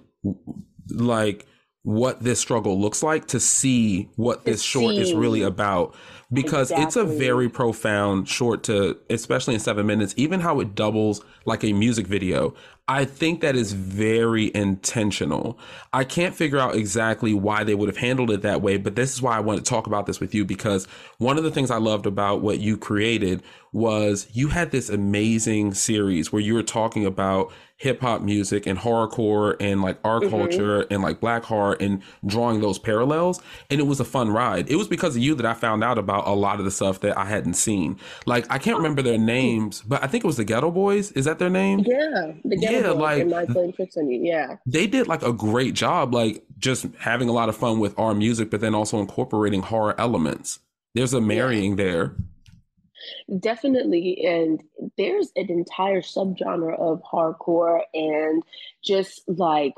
like 0.91 1.47
what 1.83 2.23
this 2.23 2.41
struggle 2.41 2.81
looks 2.81 3.03
like 3.03 3.27
to 3.29 3.41
see 3.41 4.09
what 4.17 4.45
this 4.45 4.63
short 4.63 4.95
is 4.95 5.13
really 5.13 5.43
about 5.43 5.95
because 6.35 6.71
exactly. 6.71 6.85
it's 6.85 6.97
a 6.97 7.05
very 7.05 7.49
profound 7.49 8.29
short 8.29 8.63
to 8.65 8.99
especially 9.09 9.55
in 9.55 9.61
7 9.61 9.87
minutes 9.87 10.15
even 10.17 10.41
how 10.41 10.61
it 10.61 10.75
doubles 10.75 11.25
like 11.47 11.65
a 11.65 11.73
music 11.73 12.07
video 12.07 12.55
I 12.87 13.07
think 13.07 13.41
that 13.41 13.57
is 13.57 13.73
very 13.73 14.55
intentional. 14.55 15.59
I 15.95 16.05
can't 16.05 16.35
figure 16.35 16.59
out 16.59 16.75
exactly 16.75 17.33
why 17.33 17.65
they 17.65 17.75
would 17.75 17.89
have 17.89 17.97
handled 17.97 18.31
it 18.31 18.43
that 18.43 18.61
way, 18.61 18.77
but 18.77 18.95
this 18.95 19.15
is 19.15 19.23
why 19.23 19.39
I 19.39 19.41
want 19.41 19.59
to 19.59 19.65
talk 19.65 19.87
about 19.87 20.05
this 20.05 20.21
with 20.21 20.35
you 20.35 20.45
because 20.45 20.85
one 21.17 21.39
of 21.39 21.45
the 21.45 21.51
things 21.51 21.71
I 21.71 21.79
loved 21.79 22.05
about 22.05 22.43
what 22.43 22.61
you 22.61 22.77
created 22.77 23.43
was 23.73 24.29
you 24.35 24.49
had 24.49 24.71
this 24.71 24.91
amazing 24.91 25.73
series 25.73 26.31
where 26.31 26.43
you 26.43 26.53
were 26.53 26.63
talking 26.63 27.07
about 27.07 27.51
hip 27.77 28.03
hop 28.03 28.21
music 28.21 28.67
and 28.67 28.79
horrorcore 28.79 29.57
and 29.61 29.83
like 29.83 29.99
our 30.05 30.21
mm-hmm. 30.21 30.31
culture 30.31 30.83
and 30.91 31.03
like 31.03 31.21
black 31.21 31.43
horror 31.43 31.77
and 31.81 32.03
drawing 32.27 32.61
those 32.61 32.79
parallels. 32.79 33.41
And 33.71 33.81
it 33.81 33.85
was 33.85 33.99
a 33.99 34.05
fun 34.05 34.31
ride. 34.31 34.71
It 34.71 34.77
was 34.77 34.89
because 34.89 35.17
of 35.17 35.23
you 35.23 35.35
that 35.37 35.47
I 35.47 35.55
found 35.55 35.83
out 35.83 35.97
about 35.97 36.24
out 36.25 36.33
a 36.33 36.35
lot 36.35 36.59
of 36.59 36.65
the 36.65 36.71
stuff 36.71 37.01
that 37.01 37.17
I 37.17 37.25
hadn't 37.25 37.55
seen. 37.55 37.99
Like 38.27 38.47
I 38.51 38.59
can't 38.59 38.77
remember 38.77 39.03
their 39.03 39.19
names, 39.19 39.83
but 39.83 40.03
I 40.03 40.07
think 40.07 40.25
it 40.25 40.27
was 40.27 40.37
the 40.37 40.45
Geto 40.45 40.73
Boys. 40.73 41.13
Is 41.13 41.25
that 41.25 41.39
their 41.39 41.51
name? 41.51 41.81
Yeah, 41.81 42.33
the 42.45 42.57
Geto 42.57 42.71
yeah, 42.71 42.83
Boys 42.89 42.99
like, 42.99 43.23
and 43.23 43.31
Michael 43.31 43.65
and 43.65 43.75
Trixie. 43.75 44.21
Yeah, 44.23 44.57
they 44.67 44.87
did 44.87 45.07
like 45.07 45.23
a 45.23 45.33
great 45.33 45.75
job, 45.75 46.15
like 46.15 46.45
just 46.59 46.87
having 46.99 47.29
a 47.29 47.33
lot 47.33 47.49
of 47.49 47.57
fun 47.57 47.81
with 47.81 47.99
our 47.99 48.15
music, 48.15 48.51
but 48.51 48.61
then 48.61 48.75
also 48.75 48.99
incorporating 48.99 49.63
horror 49.63 49.95
elements. 49.99 50.61
There's 50.95 51.13
a 51.15 51.21
marrying 51.21 51.73
yeah. 51.73 51.85
there. 51.85 52.17
Definitely, 53.41 54.25
and 54.25 54.63
there's 54.97 55.31
an 55.37 55.51
entire 55.51 56.01
subgenre 56.01 56.79
of 56.79 57.03
horrorcore 57.03 57.81
and 57.93 58.43
just 58.83 59.23
like 59.27 59.75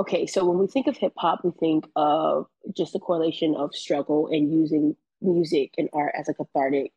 okay, 0.00 0.26
so 0.26 0.46
when 0.46 0.58
we 0.58 0.66
think 0.66 0.86
of 0.86 0.96
hip 0.96 1.12
hop, 1.16 1.44
we 1.44 1.50
think 1.60 1.86
of 1.94 2.46
just 2.74 2.94
the 2.94 2.98
correlation 2.98 3.54
of 3.54 3.74
struggle 3.74 4.28
and 4.28 4.50
using 4.50 4.96
music 5.22 5.74
and 5.78 5.88
art 5.92 6.12
as 6.18 6.28
a 6.28 6.34
cathartic 6.34 6.92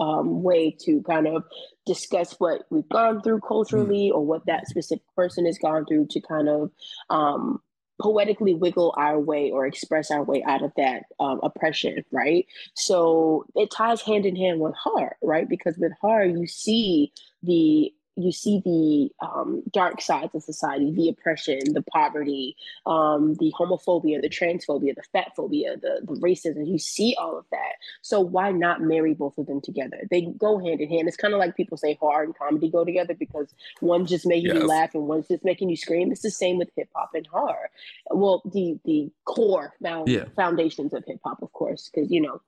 um, 0.00 0.42
way 0.42 0.74
to 0.80 1.02
kind 1.02 1.26
of 1.26 1.44
discuss 1.86 2.34
what 2.38 2.62
we've 2.70 2.88
gone 2.88 3.22
through 3.22 3.40
culturally 3.40 4.10
mm. 4.10 4.14
or 4.14 4.24
what 4.24 4.46
that 4.46 4.66
specific 4.68 5.04
person 5.14 5.46
has 5.46 5.58
gone 5.58 5.84
through 5.86 6.06
to 6.10 6.20
kind 6.20 6.48
of 6.48 6.70
um, 7.10 7.60
poetically 8.00 8.54
wiggle 8.54 8.94
our 8.96 9.18
way 9.18 9.50
or 9.50 9.66
express 9.66 10.10
our 10.10 10.22
way 10.22 10.42
out 10.46 10.62
of 10.62 10.72
that 10.76 11.04
um, 11.20 11.40
oppression, 11.42 12.04
right? 12.10 12.46
So 12.74 13.44
it 13.54 13.70
ties 13.70 14.02
hand 14.02 14.26
in 14.26 14.34
hand 14.34 14.60
with 14.60 14.74
horror, 14.74 15.16
right? 15.22 15.48
Because 15.48 15.76
with 15.78 15.92
horror, 16.00 16.24
you 16.24 16.46
see 16.46 17.12
the 17.42 17.92
you 18.16 18.30
see 18.30 18.60
the 18.64 19.26
um, 19.26 19.62
dark 19.70 20.00
sides 20.00 20.34
of 20.34 20.42
society, 20.42 20.92
the 20.92 21.08
oppression, 21.08 21.60
the 21.72 21.82
poverty, 21.82 22.56
um, 22.84 23.34
the 23.34 23.52
homophobia, 23.58 24.20
the 24.20 24.28
transphobia, 24.28 24.94
the 24.94 25.02
fat 25.12 25.32
phobia, 25.34 25.76
the, 25.76 26.00
the 26.02 26.20
racism. 26.20 26.66
You 26.68 26.78
see 26.78 27.16
all 27.18 27.38
of 27.38 27.46
that. 27.50 27.72
So 28.02 28.20
why 28.20 28.52
not 28.52 28.82
marry 28.82 29.14
both 29.14 29.38
of 29.38 29.46
them 29.46 29.60
together? 29.62 30.06
They 30.10 30.22
go 30.22 30.58
hand 30.58 30.80
in 30.80 30.90
hand. 30.90 31.08
It's 31.08 31.16
kind 31.16 31.32
of 31.32 31.40
like 31.40 31.56
people 31.56 31.78
say 31.78 31.96
horror 32.00 32.24
and 32.24 32.36
comedy 32.36 32.68
go 32.68 32.84
together 32.84 33.14
because 33.14 33.54
one's 33.80 34.10
just 34.10 34.26
making 34.26 34.48
yes. 34.48 34.56
you 34.56 34.66
laugh 34.66 34.94
and 34.94 35.08
one's 35.08 35.28
just 35.28 35.44
making 35.44 35.70
you 35.70 35.76
scream. 35.76 36.12
It's 36.12 36.22
the 36.22 36.30
same 36.30 36.58
with 36.58 36.70
hip 36.76 36.90
hop 36.94 37.10
and 37.14 37.26
horror. 37.26 37.70
Well, 38.10 38.42
the 38.44 38.78
the 38.84 39.10
core 39.24 39.74
yeah. 39.80 40.24
foundations 40.36 40.92
of 40.92 41.04
hip 41.06 41.20
hop, 41.24 41.42
of 41.42 41.52
course, 41.52 41.90
because 41.92 42.10
you 42.10 42.20
know, 42.20 42.42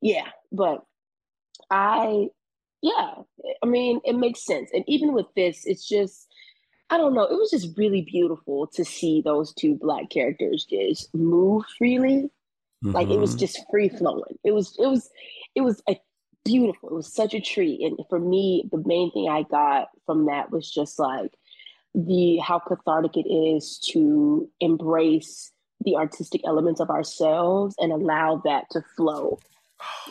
yeah. 0.00 0.28
But 0.50 0.84
I 1.70 2.30
yeah, 2.82 3.14
I 3.62 3.66
mean, 3.66 4.00
it 4.04 4.16
makes 4.16 4.44
sense. 4.44 4.70
And 4.72 4.84
even 4.86 5.12
with 5.12 5.26
this, 5.34 5.64
it's 5.64 5.88
just, 5.88 6.26
I 6.90 6.96
don't 6.96 7.14
know, 7.14 7.24
it 7.24 7.34
was 7.34 7.50
just 7.50 7.76
really 7.76 8.02
beautiful 8.02 8.66
to 8.74 8.84
see 8.84 9.22
those 9.22 9.52
two 9.54 9.74
black 9.74 10.10
characters 10.10 10.66
just 10.68 11.12
move 11.14 11.64
freely. 11.78 12.30
Mm-hmm. 12.84 12.92
Like 12.92 13.08
it 13.08 13.18
was 13.18 13.30
mm-hmm. 13.30 13.40
just 13.40 13.64
free 13.70 13.88
flowing. 13.88 14.38
It 14.44 14.52
was, 14.52 14.76
it 14.78 14.86
was, 14.86 15.10
it 15.54 15.62
was 15.62 15.82
a 15.88 15.98
beautiful. 16.46 16.90
It 16.90 16.94
was 16.94 17.12
such 17.12 17.34
a 17.34 17.40
treat. 17.40 17.80
And 17.82 17.98
for 18.08 18.18
me, 18.18 18.68
the 18.70 18.82
main 18.86 19.10
thing 19.10 19.28
I 19.28 19.42
got 19.42 19.88
from 20.06 20.26
that 20.26 20.50
was 20.50 20.70
just 20.70 20.98
like 20.98 21.32
the 21.94 22.38
how 22.38 22.60
cathartic 22.60 23.16
it 23.16 23.28
is 23.28 23.78
to 23.92 24.48
embrace 24.60 25.50
the 25.84 25.96
artistic 25.96 26.42
elements 26.46 26.80
of 26.80 26.90
ourselves 26.90 27.74
and 27.78 27.92
allow 27.92 28.40
that 28.44 28.70
to 28.70 28.82
flow. 28.96 29.38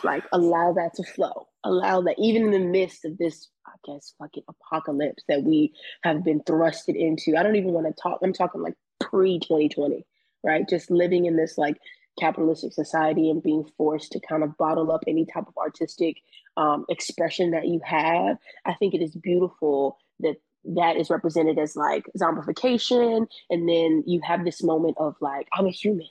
Like 0.04 0.24
allow 0.32 0.72
that 0.74 0.94
to 0.94 1.02
flow 1.02 1.48
allow 1.66 2.00
that 2.00 2.16
even 2.18 2.44
in 2.44 2.50
the 2.50 2.58
midst 2.58 3.04
of 3.04 3.16
this 3.18 3.48
i 3.66 3.72
guess 3.84 4.14
fucking 4.18 4.42
apocalypse 4.48 5.22
that 5.28 5.42
we 5.42 5.72
have 6.02 6.24
been 6.24 6.40
thrusted 6.40 6.96
into 6.96 7.36
i 7.36 7.42
don't 7.42 7.56
even 7.56 7.72
want 7.72 7.86
to 7.86 8.02
talk 8.02 8.18
i'm 8.22 8.32
talking 8.32 8.62
like 8.62 8.74
pre 9.00 9.38
2020 9.38 10.06
right? 10.46 10.66
Just 10.68 10.90
living 10.90 11.26
in 11.26 11.36
this 11.36 11.58
like 11.58 11.76
capitalistic 12.18 12.72
society 12.72 13.28
and 13.28 13.42
being 13.42 13.68
forced 13.76 14.12
to 14.12 14.20
kind 14.20 14.42
of 14.42 14.56
bottle 14.56 14.90
up 14.90 15.02
any 15.06 15.26
type 15.26 15.46
of 15.46 15.56
artistic 15.58 16.16
um, 16.56 16.86
expression 16.88 17.50
that 17.50 17.66
you 17.66 17.80
have. 17.84 18.38
I 18.64 18.74
think 18.74 18.94
it 18.94 19.02
is 19.02 19.14
beautiful 19.14 19.98
that 20.20 20.36
that 20.76 20.96
is 20.96 21.10
represented 21.10 21.58
as 21.58 21.76
like 21.76 22.06
zombification 22.18 23.26
and 23.50 23.68
then 23.68 24.02
you 24.04 24.20
have 24.24 24.44
this 24.44 24.64
moment 24.64 24.96
of 24.98 25.14
like 25.20 25.46
i'm 25.54 25.66
a 25.66 25.70
human. 25.70 26.08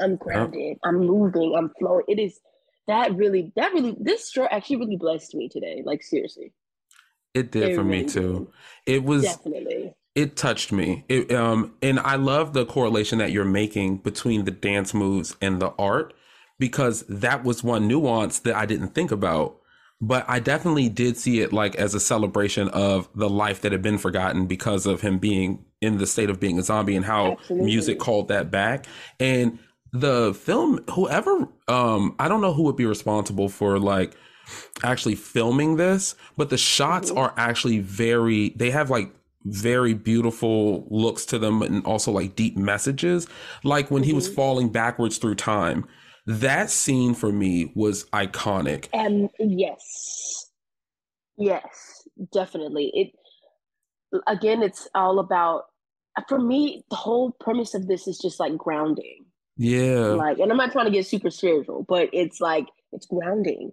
I'm 0.00 0.16
grounded. 0.16 0.76
I'm 0.84 0.98
moving. 0.98 1.54
I'm 1.56 1.70
flowing. 1.78 2.04
It 2.08 2.18
is 2.18 2.40
that 2.86 3.14
really 3.14 3.52
that 3.56 3.72
really 3.72 3.96
this 3.98 4.30
show 4.30 4.46
actually 4.46 4.76
really 4.76 4.96
blessed 4.96 5.34
me 5.34 5.48
today 5.48 5.82
like 5.84 6.02
seriously 6.02 6.52
it 7.32 7.50
did 7.50 7.70
it 7.70 7.74
for 7.74 7.82
really 7.82 8.02
me 8.02 8.08
too 8.08 8.50
did. 8.86 8.96
it 8.96 9.04
was 9.04 9.22
definitely 9.22 9.94
it 10.14 10.36
touched 10.36 10.72
me 10.72 11.04
it, 11.08 11.32
um 11.32 11.74
and 11.82 11.98
i 12.00 12.16
love 12.16 12.52
the 12.52 12.66
correlation 12.66 13.18
that 13.18 13.32
you're 13.32 13.44
making 13.44 13.96
between 13.98 14.44
the 14.44 14.50
dance 14.50 14.94
moves 14.94 15.36
and 15.40 15.60
the 15.60 15.70
art 15.78 16.14
because 16.58 17.02
that 17.08 17.44
was 17.44 17.64
one 17.64 17.88
nuance 17.88 18.38
that 18.40 18.54
i 18.54 18.66
didn't 18.66 18.94
think 18.94 19.10
about 19.10 19.56
but 20.00 20.24
i 20.28 20.38
definitely 20.38 20.88
did 20.88 21.16
see 21.16 21.40
it 21.40 21.52
like 21.52 21.74
as 21.76 21.94
a 21.94 22.00
celebration 22.00 22.68
of 22.68 23.08
the 23.14 23.28
life 23.28 23.60
that 23.62 23.72
had 23.72 23.82
been 23.82 23.98
forgotten 23.98 24.46
because 24.46 24.86
of 24.86 25.00
him 25.00 25.18
being 25.18 25.64
in 25.80 25.98
the 25.98 26.06
state 26.06 26.30
of 26.30 26.40
being 26.40 26.58
a 26.58 26.62
zombie 26.62 26.96
and 26.96 27.04
how 27.04 27.32
Absolutely. 27.32 27.66
music 27.66 27.98
called 27.98 28.28
that 28.28 28.50
back 28.50 28.86
and 29.18 29.58
the 29.94 30.34
film 30.34 30.84
whoever 30.90 31.48
um 31.68 32.16
i 32.18 32.26
don't 32.26 32.40
know 32.40 32.52
who 32.52 32.64
would 32.64 32.76
be 32.76 32.84
responsible 32.84 33.48
for 33.48 33.78
like 33.78 34.16
actually 34.82 35.14
filming 35.14 35.76
this 35.76 36.16
but 36.36 36.50
the 36.50 36.58
shots 36.58 37.10
mm-hmm. 37.10 37.18
are 37.18 37.32
actually 37.36 37.78
very 37.78 38.50
they 38.56 38.70
have 38.70 38.90
like 38.90 39.14
very 39.44 39.94
beautiful 39.94 40.84
looks 40.90 41.24
to 41.24 41.38
them 41.38 41.62
and 41.62 41.86
also 41.86 42.10
like 42.10 42.34
deep 42.34 42.56
messages 42.56 43.28
like 43.62 43.88
when 43.90 44.02
mm-hmm. 44.02 44.08
he 44.08 44.14
was 44.14 44.26
mm-hmm. 44.26 44.34
falling 44.34 44.68
backwards 44.68 45.16
through 45.18 45.34
time 45.34 45.86
that 46.26 46.70
scene 46.70 47.14
for 47.14 47.30
me 47.30 47.70
was 47.76 48.04
iconic 48.06 48.88
and 48.92 49.30
yes 49.38 50.50
yes 51.38 52.08
definitely 52.32 52.90
it 52.94 54.20
again 54.26 54.60
it's 54.60 54.88
all 54.92 55.20
about 55.20 55.66
for 56.28 56.40
me 56.40 56.82
the 56.90 56.96
whole 56.96 57.30
premise 57.30 57.74
of 57.74 57.86
this 57.86 58.08
is 58.08 58.18
just 58.18 58.40
like 58.40 58.56
grounding 58.56 59.23
yeah. 59.56 60.08
Like, 60.08 60.38
and 60.38 60.50
I'm 60.50 60.56
not 60.58 60.72
trying 60.72 60.86
to 60.86 60.90
get 60.90 61.06
super 61.06 61.30
spiritual, 61.30 61.84
but 61.88 62.10
it's 62.12 62.40
like, 62.40 62.66
it's 62.92 63.06
grounding. 63.06 63.72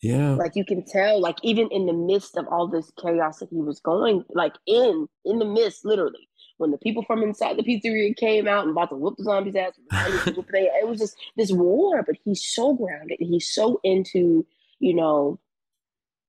Yeah. 0.00 0.34
Like 0.34 0.52
you 0.54 0.64
can 0.64 0.84
tell, 0.84 1.20
like 1.20 1.38
even 1.42 1.68
in 1.72 1.86
the 1.86 1.92
midst 1.92 2.36
of 2.36 2.46
all 2.48 2.68
this 2.68 2.90
chaos 3.02 3.40
that 3.40 3.48
he 3.50 3.56
was 3.56 3.80
going, 3.80 4.24
like 4.30 4.54
in, 4.66 5.08
in 5.24 5.38
the 5.38 5.44
midst, 5.44 5.84
literally, 5.84 6.28
when 6.58 6.70
the 6.70 6.78
people 6.78 7.02
from 7.04 7.22
inside 7.22 7.56
the 7.56 7.62
pizzeria 7.62 8.16
came 8.16 8.46
out 8.46 8.62
and 8.62 8.70
about 8.70 8.90
to 8.90 8.96
whoop 8.96 9.16
the 9.16 9.24
zombies' 9.24 9.56
ass, 9.56 9.72
it 10.26 10.88
was 10.88 10.98
just 10.98 11.16
this 11.36 11.50
war, 11.52 12.02
but 12.04 12.16
he's 12.24 12.44
so 12.44 12.74
grounded. 12.74 13.18
He's 13.20 13.52
so 13.52 13.80
into, 13.82 14.46
you 14.78 14.94
know, 14.94 15.40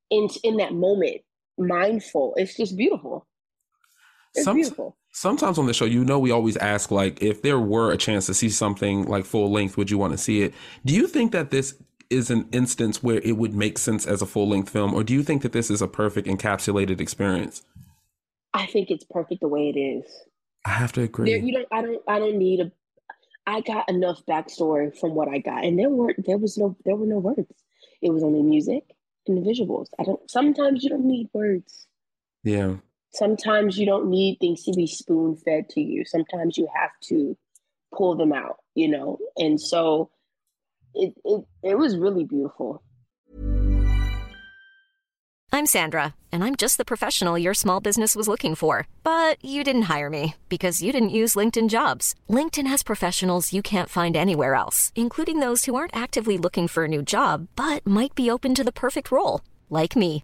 in, 0.10 0.30
in 0.44 0.58
that 0.58 0.74
moment, 0.74 1.22
mindful. 1.60 2.34
It's 2.38 2.58
just 2.58 2.76
beautiful. 2.76 3.28
It's 4.34 4.46
Some, 4.46 4.56
beautiful 4.56 4.98
sometimes 5.12 5.58
on 5.58 5.66
the 5.66 5.74
show, 5.74 5.86
you 5.86 6.04
know, 6.06 6.20
we 6.20 6.32
always 6.32 6.58
ask 6.58 6.92
like, 6.92 7.22
if 7.22 7.42
there 7.42 7.60
were 7.60 7.92
a 7.92 7.98
chance 7.98 8.26
to 8.28 8.34
see 8.34 8.50
something 8.50 9.06
like 9.06 9.26
full 9.26 9.52
length, 9.52 9.78
would 9.78 9.92
you 9.92 9.98
want 9.98 10.14
to 10.14 10.18
see 10.18 10.42
it? 10.42 10.54
Do 10.86 10.94
you 10.94 11.08
think 11.08 11.32
that 11.32 11.52
this 11.52 11.76
is 12.10 12.32
an 12.32 12.48
instance 12.52 13.04
where 13.04 13.20
it 13.20 13.34
would 13.34 13.54
make 13.54 13.78
sense 13.78 14.06
as 14.08 14.22
a 14.22 14.26
full 14.26 14.50
length 14.50 14.70
film, 14.70 14.94
or 14.94 15.04
do 15.04 15.14
you 15.14 15.24
think 15.24 15.42
that 15.44 15.52
this 15.52 15.70
is 15.70 15.82
a 15.82 15.88
perfect 15.88 16.28
encapsulated 16.28 17.00
experience? 17.00 17.64
I 18.54 18.66
think 18.66 18.90
it's 18.90 19.04
perfect 19.04 19.42
the 19.42 19.48
way 19.48 19.70
it 19.70 19.78
is. 19.78 20.06
I 20.66 20.72
have 20.72 20.92
to 20.94 21.04
agree. 21.04 21.32
There, 21.32 21.40
you 21.40 21.54
don't. 21.54 21.68
I 21.72 21.82
don't. 21.82 22.02
I 22.08 22.20
don't 22.20 22.38
need 22.38 22.62
a. 22.62 22.72
I 23.46 23.62
got 23.62 23.88
enough 23.90 24.24
backstory 24.28 24.98
from 24.98 25.14
what 25.14 25.28
I 25.28 25.38
got, 25.38 25.64
and 25.64 25.78
there 25.78 25.90
were 25.90 26.16
there 26.18 26.38
was 26.38 26.58
no 26.58 26.76
there 26.84 26.96
were 26.96 27.06
no 27.06 27.20
words. 27.20 27.64
It 28.02 28.10
was 28.12 28.24
only 28.24 28.42
music 28.42 28.84
and 29.28 29.38
the 29.38 29.48
visuals. 29.48 29.88
I 30.00 30.04
don't. 30.04 30.30
Sometimes 30.30 30.84
you 30.84 30.90
don't 30.90 31.06
need 31.06 31.30
words. 31.32 31.88
Yeah 32.44 32.78
sometimes 33.12 33.78
you 33.78 33.86
don't 33.86 34.10
need 34.10 34.38
things 34.40 34.64
to 34.64 34.72
be 34.74 34.88
spoon 34.88 35.36
fed 35.36 35.70
to 35.70 35.82
you. 35.82 36.04
Sometimes 36.06 36.58
you 36.58 36.68
have 36.80 36.92
to 37.04 37.38
pull 37.96 38.16
them 38.16 38.34
out, 38.34 38.58
you 38.76 38.88
know? 38.88 39.18
And 39.38 39.60
so 39.60 40.12
it, 40.94 41.14
it, 41.26 41.46
it 41.64 41.78
was 41.78 41.98
really 41.98 42.24
beautiful. 42.24 42.84
I'm 45.52 45.66
Sandra, 45.66 46.14
and 46.32 46.44
I'm 46.44 46.56
just 46.56 46.78
the 46.78 46.86
professional 46.86 47.36
your 47.36 47.56
small 47.56 47.80
business 47.80 48.16
was 48.16 48.28
looking 48.28 48.54
for. 48.54 48.88
But 49.04 49.44
you 49.44 49.64
didn't 49.64 49.90
hire 49.94 50.10
me 50.10 50.36
because 50.48 50.84
you 50.84 50.92
didn't 50.92 51.10
use 51.10 51.36
LinkedIn 51.36 51.70
jobs. 51.70 52.14
LinkedIn 52.30 52.68
has 52.68 52.84
professionals 52.84 53.52
you 53.52 53.62
can't 53.62 53.90
find 53.90 54.16
anywhere 54.16 54.54
else, 54.54 54.92
including 54.96 55.40
those 55.40 55.66
who 55.66 55.76
aren't 55.76 55.96
actively 55.96 56.38
looking 56.38 56.68
for 56.68 56.86
a 56.86 56.88
new 56.88 57.02
job, 57.02 57.48
but 57.56 57.86
might 57.86 58.14
be 58.16 58.30
open 58.30 58.54
to 58.56 58.64
the 58.64 58.72
perfect 58.72 59.12
role, 59.12 59.42
like 59.70 59.96
me. 59.96 60.24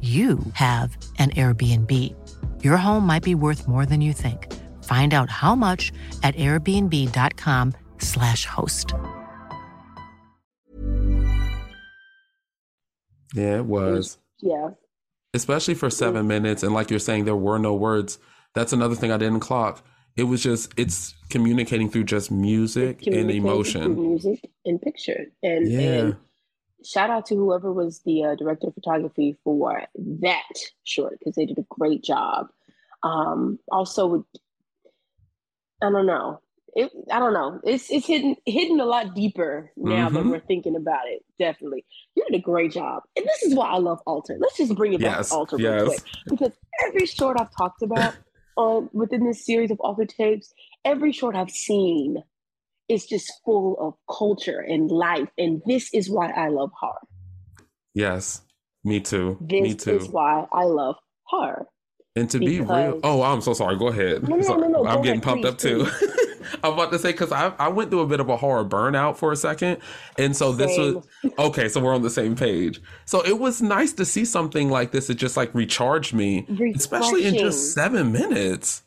you 0.00 0.38
have 0.54 0.96
an 1.18 1.28
Airbnb. 1.30 2.14
Your 2.64 2.78
home 2.78 3.06
might 3.06 3.22
be 3.22 3.34
worth 3.34 3.68
more 3.68 3.84
than 3.84 4.00
you 4.00 4.14
think. 4.14 4.50
Find 4.84 5.12
out 5.12 5.28
how 5.28 5.54
much 5.54 5.92
at 6.22 6.34
airbnb.com/slash 6.36 8.46
host. 8.46 8.94
Yeah, 13.34 13.58
it 13.58 13.66
was. 13.66 14.16
Yeah. 14.40 14.70
Especially 15.34 15.74
for 15.74 15.90
seven 15.90 16.26
minutes. 16.26 16.62
And 16.62 16.72
like 16.74 16.88
you're 16.90 16.98
saying, 16.98 17.26
there 17.26 17.36
were 17.36 17.58
no 17.58 17.74
words. 17.74 18.18
That's 18.54 18.72
another 18.72 18.94
thing 18.94 19.12
I 19.12 19.18
didn't 19.18 19.40
clock. 19.40 19.84
It 20.16 20.24
was 20.24 20.42
just, 20.42 20.72
it's 20.76 21.14
communicating 21.28 21.88
through 21.88 22.02
just 22.04 22.32
music 22.32 23.06
and 23.06 23.30
emotion. 23.30 23.94
music 23.94 24.50
and 24.64 24.82
picture. 24.82 25.26
And, 25.42 25.70
yeah. 25.70 25.80
and 25.80 26.16
shout 26.84 27.10
out 27.10 27.26
to 27.26 27.34
whoever 27.34 27.72
was 27.72 28.00
the 28.04 28.24
uh, 28.24 28.34
director 28.34 28.68
of 28.68 28.74
photography 28.74 29.36
for 29.44 29.84
that 29.96 30.52
short 30.84 31.18
because 31.18 31.34
they 31.34 31.46
did 31.46 31.58
a 31.58 31.66
great 31.68 32.02
job. 32.02 32.48
Um, 33.02 33.58
also, 33.70 34.26
I 35.82 35.90
don't 35.90 36.06
know. 36.06 36.40
It, 36.74 36.90
I 37.10 37.18
don't 37.18 37.32
know. 37.32 37.60
It's 37.64 37.90
it's 37.90 38.06
hidden 38.06 38.36
hidden 38.46 38.78
a 38.78 38.84
lot 38.84 39.14
deeper 39.14 39.72
now 39.76 40.06
mm-hmm. 40.06 40.14
that 40.14 40.26
we're 40.26 40.40
thinking 40.40 40.76
about 40.76 41.08
it. 41.08 41.24
Definitely, 41.38 41.84
you 42.14 42.24
did 42.28 42.38
a 42.38 42.42
great 42.42 42.72
job, 42.72 43.02
and 43.16 43.26
this 43.26 43.42
is 43.42 43.56
why 43.56 43.70
I 43.70 43.78
love 43.78 44.00
Alter. 44.06 44.36
Let's 44.38 44.56
just 44.56 44.76
bring 44.76 44.92
it 44.92 45.00
back 45.00 45.16
yes, 45.16 45.30
to 45.30 45.34
Alter 45.34 45.56
yes. 45.58 45.72
real 45.72 45.86
quick 45.86 46.02
because 46.28 46.52
every 46.86 47.06
short 47.06 47.40
I've 47.40 47.50
talked 47.56 47.82
about 47.82 48.14
um, 48.56 48.88
within 48.92 49.24
this 49.24 49.44
series 49.44 49.72
of 49.72 49.80
Alter 49.80 50.04
tapes, 50.04 50.52
every 50.84 51.10
short 51.10 51.34
I've 51.34 51.50
seen 51.50 52.22
is 52.90 53.06
just 53.06 53.32
full 53.44 53.76
of 53.80 53.94
culture 54.14 54.60
and 54.60 54.90
life. 54.90 55.28
And 55.38 55.62
this 55.66 55.88
is 55.94 56.10
why 56.10 56.30
I 56.30 56.48
love 56.48 56.70
horror. 56.78 57.00
Yes, 57.94 58.42
me 58.84 59.00
too. 59.00 59.38
This 59.40 59.62
me 59.62 59.74
too. 59.74 59.92
This 59.92 60.02
is 60.04 60.08
why 60.08 60.46
I 60.52 60.64
love 60.64 60.96
horror. 61.24 61.66
And 62.16 62.28
to 62.30 62.38
because... 62.38 62.52
be 62.52 62.60
real, 62.60 63.00
oh, 63.04 63.22
I'm 63.22 63.40
so 63.40 63.54
sorry. 63.54 63.78
Go 63.78 63.88
ahead. 63.88 64.28
No, 64.28 64.36
no, 64.36 64.56
no, 64.56 64.66
no, 64.66 64.86
I'm 64.86 64.96
Go 64.96 65.02
getting 65.02 65.22
ahead, 65.22 65.22
pumped 65.22 65.44
please, 65.44 65.48
up 65.50 65.58
too. 65.58 66.06
I'm 66.64 66.72
about 66.74 66.90
to 66.92 66.98
say 66.98 67.12
because 67.12 67.32
I, 67.32 67.52
I 67.58 67.68
went 67.68 67.90
through 67.90 68.00
a 68.00 68.06
bit 68.06 68.20
of 68.20 68.28
a 68.28 68.36
horror 68.36 68.64
burnout 68.64 69.16
for 69.16 69.32
a 69.32 69.36
second, 69.36 69.78
and 70.18 70.36
so 70.36 70.52
this 70.52 70.74
Same. 70.74 70.96
was 70.96 71.06
okay. 71.38 71.68
So 71.68 71.80
we're 71.80 71.94
on 71.94 72.02
the 72.02 72.10
same 72.10 72.34
page. 72.34 72.80
So 73.04 73.24
it 73.24 73.38
was 73.38 73.62
nice 73.62 73.92
to 73.94 74.04
see 74.04 74.24
something 74.24 74.68
like 74.68 74.90
this. 74.90 75.08
It 75.10 75.14
just 75.14 75.36
like 75.36 75.54
recharged 75.54 76.12
me, 76.12 76.46
especially 76.74 77.26
in 77.26 77.36
just 77.36 77.72
seven 77.72 78.12
minutes. 78.12 78.82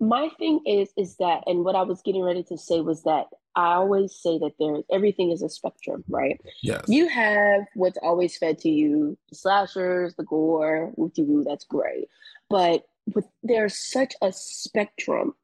My 0.00 0.28
thing 0.38 0.60
is, 0.66 0.90
is 0.96 1.16
that, 1.16 1.42
and 1.46 1.64
what 1.64 1.74
I 1.74 1.82
was 1.82 2.02
getting 2.02 2.22
ready 2.22 2.42
to 2.44 2.58
say 2.58 2.80
was 2.80 3.02
that 3.02 3.26
I 3.56 3.74
always 3.74 4.14
say 4.14 4.38
that 4.38 4.52
there 4.58 4.76
everything 4.92 5.32
is 5.32 5.42
a 5.42 5.48
spectrum, 5.48 6.04
right? 6.08 6.40
Yes. 6.62 6.84
You 6.86 7.08
have 7.08 7.62
what's 7.74 7.98
always 8.02 8.36
fed 8.36 8.58
to 8.60 8.68
you, 8.68 9.18
the 9.30 9.34
slashers, 9.34 10.14
the 10.14 10.22
gore, 10.22 10.92
woo 10.96 11.44
that's 11.44 11.64
great. 11.64 12.08
But 12.48 12.84
with, 13.14 13.26
there's 13.42 13.76
such 13.76 14.14
a 14.22 14.32
spectrum 14.32 15.34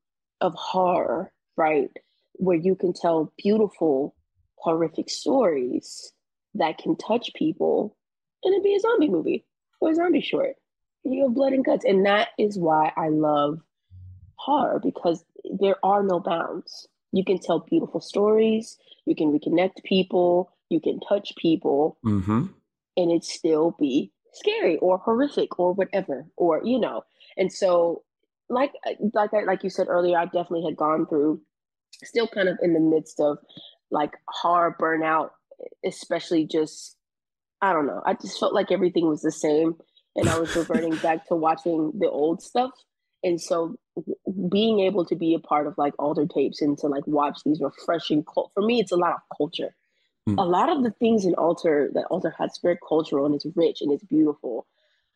of 0.41 0.55
horror, 0.55 1.33
right? 1.57 1.91
Where 2.35 2.57
you 2.57 2.77
can 2.77 2.93
tell 2.93 3.33
beautiful, 3.37 4.15
horrific 4.57 5.11
stories 5.11 6.13
that 6.55 6.79
can 6.79 6.97
touch 6.97 7.35
people 7.35 7.97
and 8.45 8.55
it 8.55 8.63
be 8.63 8.77
a 8.77 8.81
zombie 8.81 9.09
movie 9.09 9.45
or 9.81 9.91
a 9.91 9.95
zombie 9.95 10.21
short. 10.21 10.55
You 11.05 11.25
have 11.25 11.35
blood 11.35 11.53
and 11.53 11.65
guts. 11.65 11.85
And 11.85 12.07
that 12.07 12.29
is 12.39 12.59
why 12.59 12.93
I 12.97 13.09
love 13.09 13.61
horror 14.45 14.81
because 14.83 15.25
there 15.59 15.77
are 15.83 16.03
no 16.03 16.21
bounds. 16.21 16.87
You 17.13 17.25
can 17.25 17.39
tell 17.39 17.61
beautiful 17.61 18.01
stories, 18.01 18.77
you 19.07 19.15
can 19.15 19.33
reconnect 19.37 19.83
people, 19.85 20.51
you 20.69 20.81
can 20.81 20.99
touch 21.09 21.33
people, 21.37 21.99
Mm-hmm. 22.05 22.47
and 22.97 23.13
it 23.13 23.25
still 23.25 23.77
be 23.79 24.13
scary 24.33 24.77
or 24.79 24.99
horrific 24.99 25.59
or 25.59 25.73
whatever, 25.75 26.27
or 26.37 26.61
you 26.65 26.79
know. 26.79 27.03
And 27.37 27.53
so, 27.53 28.03
like 28.49 28.73
like 29.15 29.33
I, 29.33 29.45
like 29.45 29.63
you 29.65 29.71
said 29.71 29.87
earlier, 29.89 30.19
I 30.19 30.25
definitely 30.25 30.65
had 30.69 30.77
gone 30.77 31.07
through, 31.07 31.41
still 32.03 32.27
kind 32.29 32.49
of 32.49 32.59
in 32.63 32.75
the 32.75 32.81
midst 32.81 33.21
of 33.21 33.39
like 33.91 34.13
horror 34.29 34.77
burnout, 34.81 35.31
especially 35.85 36.47
just 36.47 36.97
I 37.63 37.73
don't 37.73 37.87
know. 37.87 38.03
I 38.05 38.15
just 38.15 38.39
felt 38.41 38.53
like 38.55 38.71
everything 38.73 39.07
was 39.09 39.23
the 39.23 39.33
same, 39.33 39.77
and 40.17 40.29
I 40.29 40.39
was 40.39 40.55
reverting 40.61 40.97
back 40.97 41.27
to 41.29 41.37
watching 41.37 41.93
the 41.99 42.11
old 42.11 42.43
stuff. 42.43 42.73
And 43.23 43.41
so, 43.41 43.77
being 44.49 44.81
able 44.81 45.05
to 45.05 45.17
be 45.17 45.35
a 45.35 45.39
part 45.39 45.67
of 45.67 45.77
like 45.79 45.95
alter 45.99 46.27
tapes 46.27 46.61
and 46.61 46.77
to 46.79 46.87
like 46.87 47.07
watch 47.07 47.41
these 47.45 47.61
refreshing 47.61 48.25
cult 48.25 48.51
for 48.55 48.63
me, 48.63 48.81
it's 48.81 48.93
a 48.93 48.97
lot 48.97 49.15
of 49.15 49.37
culture. 49.37 49.75
Mm. 50.29 50.39
A 50.39 50.45
lot 50.45 50.71
of 50.71 50.83
the 50.83 50.91
things 50.91 51.25
in 51.25 51.35
alter 51.35 51.91
that 51.95 52.07
alter 52.07 52.35
has 52.39 52.59
very 52.63 52.79
cultural 52.87 53.27
and 53.27 53.35
it's 53.35 53.47
rich 53.55 53.81
and 53.81 53.93
it's 53.93 54.05
beautiful. 54.05 54.67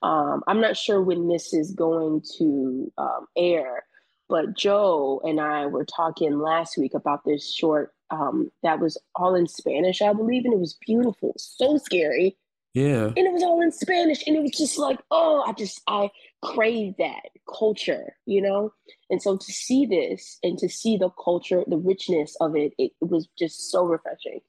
Um, 0.03 0.43
I'm 0.47 0.61
not 0.61 0.77
sure 0.77 1.03
when 1.03 1.29
this 1.29 1.53
is 1.53 1.73
going 1.73 2.23
to 2.39 2.93
um, 2.99 3.27
air, 3.37 3.85
but 4.29 4.55
Joe 4.57 5.21
and 5.25 5.41
I 5.41 5.67
were 5.67 5.85
talking 5.85 6.39
last 6.39 6.79
week 6.79 6.95
about 6.95 7.25
this 7.25 7.53
short 7.53 7.93
um, 8.11 8.51
that 8.63 8.79
was 8.79 8.97
all 9.15 9.35
in 9.35 9.47
Spanish, 9.47 10.01
I 10.01 10.13
believe, 10.13 10.45
and 10.45 10.55
it 10.55 10.61
was 10.61 10.79
beautiful, 10.87 11.35
so 11.37 11.77
scary 11.79 12.37
Yeah. 12.75 13.07
and 13.07 13.19
it 13.19 13.33
was 13.33 13.43
all 13.43 13.61
in 13.61 13.73
Spanish, 13.73 14.27
and 14.27 14.37
it 14.37 14.43
was 14.43 14.53
just 14.53 14.79
like, 14.79 15.01
oh, 15.11 15.43
I 15.47 15.53
just 15.53 15.81
I 15.89 16.11
crave 16.43 16.95
that 16.99 17.31
culture, 17.53 18.15
you 18.27 18.43
know. 18.43 18.73
And 19.11 19.23
so 19.23 19.37
to 19.37 19.53
see 19.53 19.87
this 19.87 20.39
and 20.43 20.59
to 20.59 20.69
see 20.69 20.97
the 20.97 21.11
culture, 21.23 21.65
the 21.67 21.79
richness 21.79 22.37
of 22.41 22.57
it, 22.57 22.73
it, 22.79 22.93
it 23.01 23.09
was 23.09 23.29
just 23.39 23.71
so 23.71 23.85
refreshing. 23.85 24.41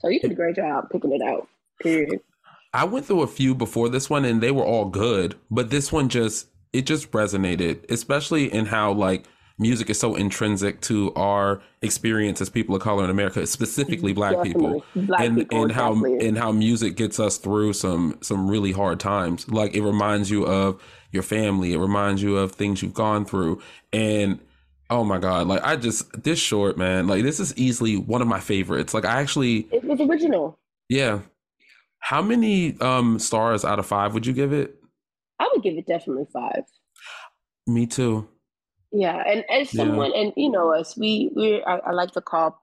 So 0.00 0.08
you 0.08 0.20
did 0.20 0.32
a 0.32 0.34
great 0.34 0.56
job 0.56 0.84
picking 0.90 1.12
it 1.12 1.22
out. 1.22 1.48
Period. 1.80 2.20
I 2.74 2.84
went 2.84 3.06
through 3.06 3.22
a 3.22 3.28
few 3.28 3.54
before 3.54 3.88
this 3.88 4.10
one 4.10 4.24
and 4.24 4.40
they 4.40 4.50
were 4.50 4.64
all 4.64 4.84
good, 4.86 5.36
but 5.50 5.70
this 5.70 5.90
one 5.90 6.08
just 6.08 6.48
it 6.72 6.82
just 6.82 7.10
resonated, 7.12 7.90
especially 7.90 8.52
in 8.52 8.66
how 8.66 8.92
like 8.92 9.24
music 9.58 9.90
is 9.90 9.98
so 9.98 10.14
intrinsic 10.14 10.80
to 10.82 11.12
our 11.14 11.60
experience 11.82 12.40
as 12.40 12.48
people 12.48 12.74
of 12.76 12.82
color 12.82 13.04
in 13.04 13.10
America, 13.10 13.46
specifically 13.46 14.12
black 14.12 14.42
people. 14.42 14.84
Black 14.94 15.20
and 15.20 15.38
people, 15.38 15.62
and 15.62 15.72
how 15.72 15.94
definitely. 15.94 16.28
and 16.28 16.38
how 16.38 16.52
music 16.52 16.96
gets 16.96 17.18
us 17.18 17.38
through 17.38 17.72
some 17.72 18.18
some 18.22 18.48
really 18.48 18.72
hard 18.72 19.00
times. 19.00 19.48
Like 19.50 19.74
it 19.74 19.82
reminds 19.82 20.30
you 20.30 20.44
of 20.46 20.80
your 21.12 21.22
family, 21.22 21.72
it 21.72 21.78
reminds 21.78 22.22
you 22.22 22.36
of 22.36 22.52
things 22.52 22.82
you've 22.82 22.94
gone 22.94 23.24
through 23.24 23.60
and 23.92 24.40
oh 24.90 25.04
my 25.04 25.18
god, 25.18 25.46
like 25.46 25.62
I 25.64 25.76
just 25.76 26.22
this 26.22 26.38
short, 26.38 26.78
man, 26.78 27.06
like 27.06 27.22
this 27.22 27.40
is 27.40 27.56
easily 27.56 27.96
one 27.96 28.22
of 28.22 28.28
my 28.28 28.40
favorites. 28.40 28.94
Like 28.94 29.04
I 29.04 29.20
actually 29.20 29.68
It 29.72 29.84
was 29.84 30.00
original. 30.00 30.58
yeah. 30.88 31.20
How 32.00 32.22
many 32.22 32.78
um 32.80 33.18
stars 33.18 33.64
out 33.64 33.78
of 33.78 33.86
5 33.86 34.14
would 34.14 34.24
you 34.26 34.32
give 34.32 34.52
it? 34.52 34.76
I 35.40 35.48
would 35.52 35.62
give 35.62 35.76
it 35.76 35.86
definitely 35.86 36.26
five. 36.32 36.62
Me 37.66 37.86
too. 37.86 38.28
Yeah, 38.92 39.22
and 39.26 39.44
as 39.50 39.72
Yeah. 39.74 39.84
someone, 39.84 40.12
and 40.14 40.32
you 40.36 40.50
know 40.50 40.72
us, 40.74 40.96
we 40.96 41.30
we 41.36 41.62
I, 41.62 41.78
I 41.78 41.92
like 41.92 42.12
to 42.12 42.20
call 42.20 42.60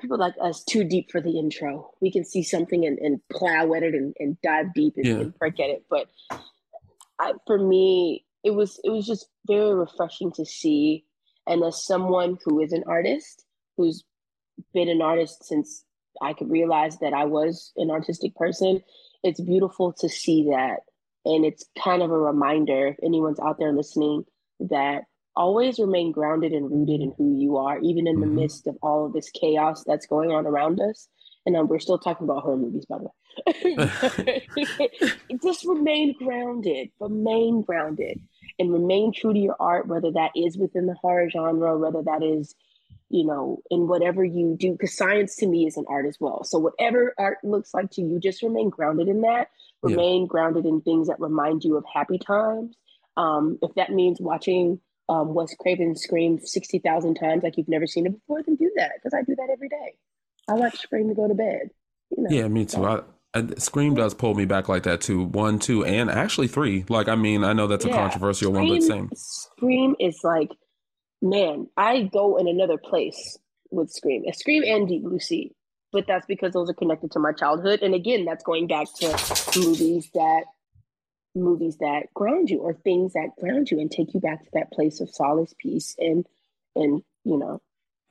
people 0.00 0.18
like 0.18 0.34
us 0.40 0.64
too 0.64 0.84
deep 0.84 1.10
for 1.10 1.20
the 1.20 1.38
intro. 1.38 1.90
We 2.00 2.10
can 2.10 2.24
see 2.24 2.42
something 2.42 2.86
and, 2.86 2.98
and 2.98 3.20
plow 3.30 3.72
at 3.74 3.82
it 3.82 3.94
and, 3.94 4.14
and 4.18 4.40
dive 4.40 4.72
deep 4.74 4.94
and, 4.96 5.04
Yeah. 5.06 5.18
and 5.18 5.34
at 5.42 5.58
it. 5.58 5.84
But 5.90 6.08
I, 7.18 7.32
for 7.46 7.58
me, 7.58 8.24
it 8.42 8.52
was 8.52 8.80
it 8.84 8.90
was 8.90 9.06
just 9.06 9.26
very 9.46 9.74
refreshing 9.74 10.32
to 10.32 10.44
see. 10.46 11.04
And 11.46 11.62
as 11.64 11.84
someone 11.84 12.38
who 12.44 12.60
is 12.60 12.72
an 12.72 12.84
artist, 12.86 13.44
who's 13.76 14.04
been 14.72 14.88
an 14.88 15.02
artist 15.02 15.44
since 15.44 15.84
I 16.22 16.32
could 16.32 16.50
realize 16.50 16.98
that 16.98 17.12
I 17.12 17.24
was 17.24 17.72
an 17.76 17.90
artistic 17.90 18.34
person, 18.34 18.82
it's 19.22 19.40
beautiful 19.40 19.92
to 19.94 20.08
see 20.08 20.44
that. 20.50 20.80
And 21.24 21.44
it's 21.44 21.66
kind 21.82 22.02
of 22.02 22.10
a 22.10 22.18
reminder, 22.18 22.88
if 22.88 22.96
anyone's 23.02 23.40
out 23.40 23.58
there 23.58 23.72
listening, 23.72 24.24
that 24.60 25.04
always 25.36 25.78
remain 25.78 26.12
grounded 26.12 26.52
and 26.52 26.70
rooted 26.70 27.00
in 27.00 27.12
who 27.16 27.36
you 27.38 27.56
are, 27.56 27.78
even 27.80 28.06
in 28.06 28.20
the 28.20 28.26
Mhm. 28.26 28.34
midst 28.34 28.66
of 28.66 28.76
all 28.82 29.06
of 29.06 29.12
this 29.12 29.30
chaos 29.30 29.84
that's 29.84 30.06
going 30.06 30.30
on 30.30 30.46
around 30.46 30.80
us. 30.80 31.08
And 31.46 31.56
um, 31.56 31.68
we're 31.68 31.78
still 31.78 31.98
talking 31.98 32.24
about 32.28 32.42
horror 32.42 32.56
movies, 32.58 32.84
by 32.86 32.98
the 32.98 33.04
way. 33.04 34.46
Just 35.42 35.64
remain 35.64 36.14
grounded, 36.18 36.90
remain 37.00 37.62
grounded, 37.62 38.20
and 38.58 38.72
remain 38.72 39.12
true 39.12 39.32
to 39.32 39.38
your 39.38 39.56
art, 39.58 39.86
whether 39.88 40.10
that 40.12 40.32
is 40.34 40.58
within 40.58 40.86
the 40.86 40.94
horror 40.94 41.30
genre, 41.30 41.78
whether 41.78 42.02
that 42.02 42.22
is, 42.22 42.54
you 43.08 43.24
know, 43.24 43.62
in 43.70 43.88
whatever 43.88 44.22
you 44.24 44.56
do. 44.58 44.72
Because 44.72 44.96
science 44.96 45.36
to 45.36 45.46
me 45.46 45.66
is 45.66 45.76
an 45.76 45.86
art 45.88 46.06
as 46.06 46.18
well. 46.20 46.44
So 46.44 46.58
whatever 46.58 47.14
art 47.18 47.38
looks 47.42 47.72
like 47.72 47.90
to 47.92 48.02
you, 48.02 48.18
just 48.20 48.42
remain 48.42 48.68
grounded 48.68 49.08
in 49.08 49.22
that. 49.22 49.48
Yeah. 49.82 49.90
Remain 49.90 50.26
grounded 50.26 50.66
in 50.66 50.82
things 50.82 51.08
that 51.08 51.18
remind 51.20 51.64
you 51.64 51.76
of 51.76 51.84
happy 51.92 52.18
times 52.18 52.76
Um, 53.16 53.58
if 53.62 53.74
that 53.74 53.90
means 53.92 54.20
watching 54.20 54.78
um, 55.10 55.34
Wes 55.34 55.54
Craven 55.58 55.96
scream 55.96 56.38
60,000 56.38 57.16
times 57.16 57.42
like 57.42 57.58
you've 57.58 57.68
never 57.68 57.86
seen 57.86 58.06
it 58.06 58.12
before, 58.12 58.42
then 58.44 58.54
do 58.54 58.70
that 58.76 58.92
because 58.94 59.12
I 59.12 59.22
do 59.22 59.34
that 59.34 59.48
every 59.52 59.68
day. 59.68 59.96
I 60.48 60.54
watch 60.54 60.78
Scream 60.78 61.08
to 61.08 61.14
go 61.14 61.28
to 61.28 61.34
bed. 61.34 61.70
You 62.10 62.22
know, 62.22 62.30
yeah, 62.30 62.48
me 62.48 62.64
too. 62.64 62.84
I, 62.84 63.02
I, 63.34 63.46
Scream 63.58 63.94
does 63.94 64.14
pull 64.14 64.34
me 64.34 64.44
back 64.44 64.68
like 64.68 64.84
that 64.84 65.00
too. 65.00 65.24
One, 65.24 65.58
two, 65.58 65.84
and 65.84 66.08
actually 66.10 66.46
three. 66.46 66.84
Like, 66.88 67.08
I 67.08 67.16
mean, 67.16 67.44
I 67.44 67.52
know 67.52 67.66
that's 67.66 67.84
a 67.84 67.90
controversial 67.90 68.52
Scream, 68.52 68.68
one, 68.68 68.78
but 68.78 68.82
same. 68.84 69.10
Scream 69.14 69.96
is 69.98 70.20
like, 70.22 70.50
man, 71.20 71.66
I 71.76 72.02
go 72.02 72.36
in 72.36 72.46
another 72.46 72.78
place 72.78 73.36
with 73.70 73.90
Scream. 73.90 74.24
Scream 74.32 74.62
and 74.64 74.88
Deep 74.88 75.02
Blue 75.02 75.20
Sea. 75.20 75.52
But 75.92 76.06
that's 76.06 76.26
because 76.26 76.52
those 76.52 76.70
are 76.70 76.74
connected 76.74 77.10
to 77.12 77.18
my 77.18 77.32
childhood. 77.32 77.82
And 77.82 77.94
again, 77.94 78.24
that's 78.24 78.44
going 78.44 78.68
back 78.68 78.86
to 79.00 79.58
movies 79.58 80.08
that 80.14 80.44
movies 81.34 81.76
that 81.78 82.12
ground 82.14 82.50
you 82.50 82.58
or 82.58 82.74
things 82.74 83.12
that 83.12 83.36
ground 83.38 83.70
you 83.70 83.78
and 83.78 83.90
take 83.90 84.14
you 84.14 84.20
back 84.20 84.42
to 84.44 84.50
that 84.54 84.72
place 84.72 85.00
of 85.00 85.10
solace, 85.10 85.54
peace, 85.58 85.94
and 85.98 86.26
and 86.74 87.02
you 87.24 87.38
know. 87.38 87.60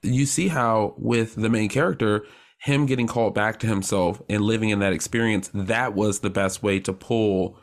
You 0.01 0.25
see 0.25 0.47
how 0.47 0.93
with 0.97 1.35
the 1.35 1.49
main 1.49 1.69
character, 1.69 2.25
him 2.59 2.85
getting 2.85 3.07
called 3.07 3.33
back 3.33 3.59
to 3.59 3.67
himself 3.67 4.21
and 4.29 4.41
living 4.41 4.69
in 4.69 4.79
that 4.79 4.93
experience, 4.93 5.49
that 5.53 5.93
was 5.93 6.19
the 6.19 6.29
best 6.29 6.63
way 6.63 6.79
to 6.81 6.93
pull 6.93 7.59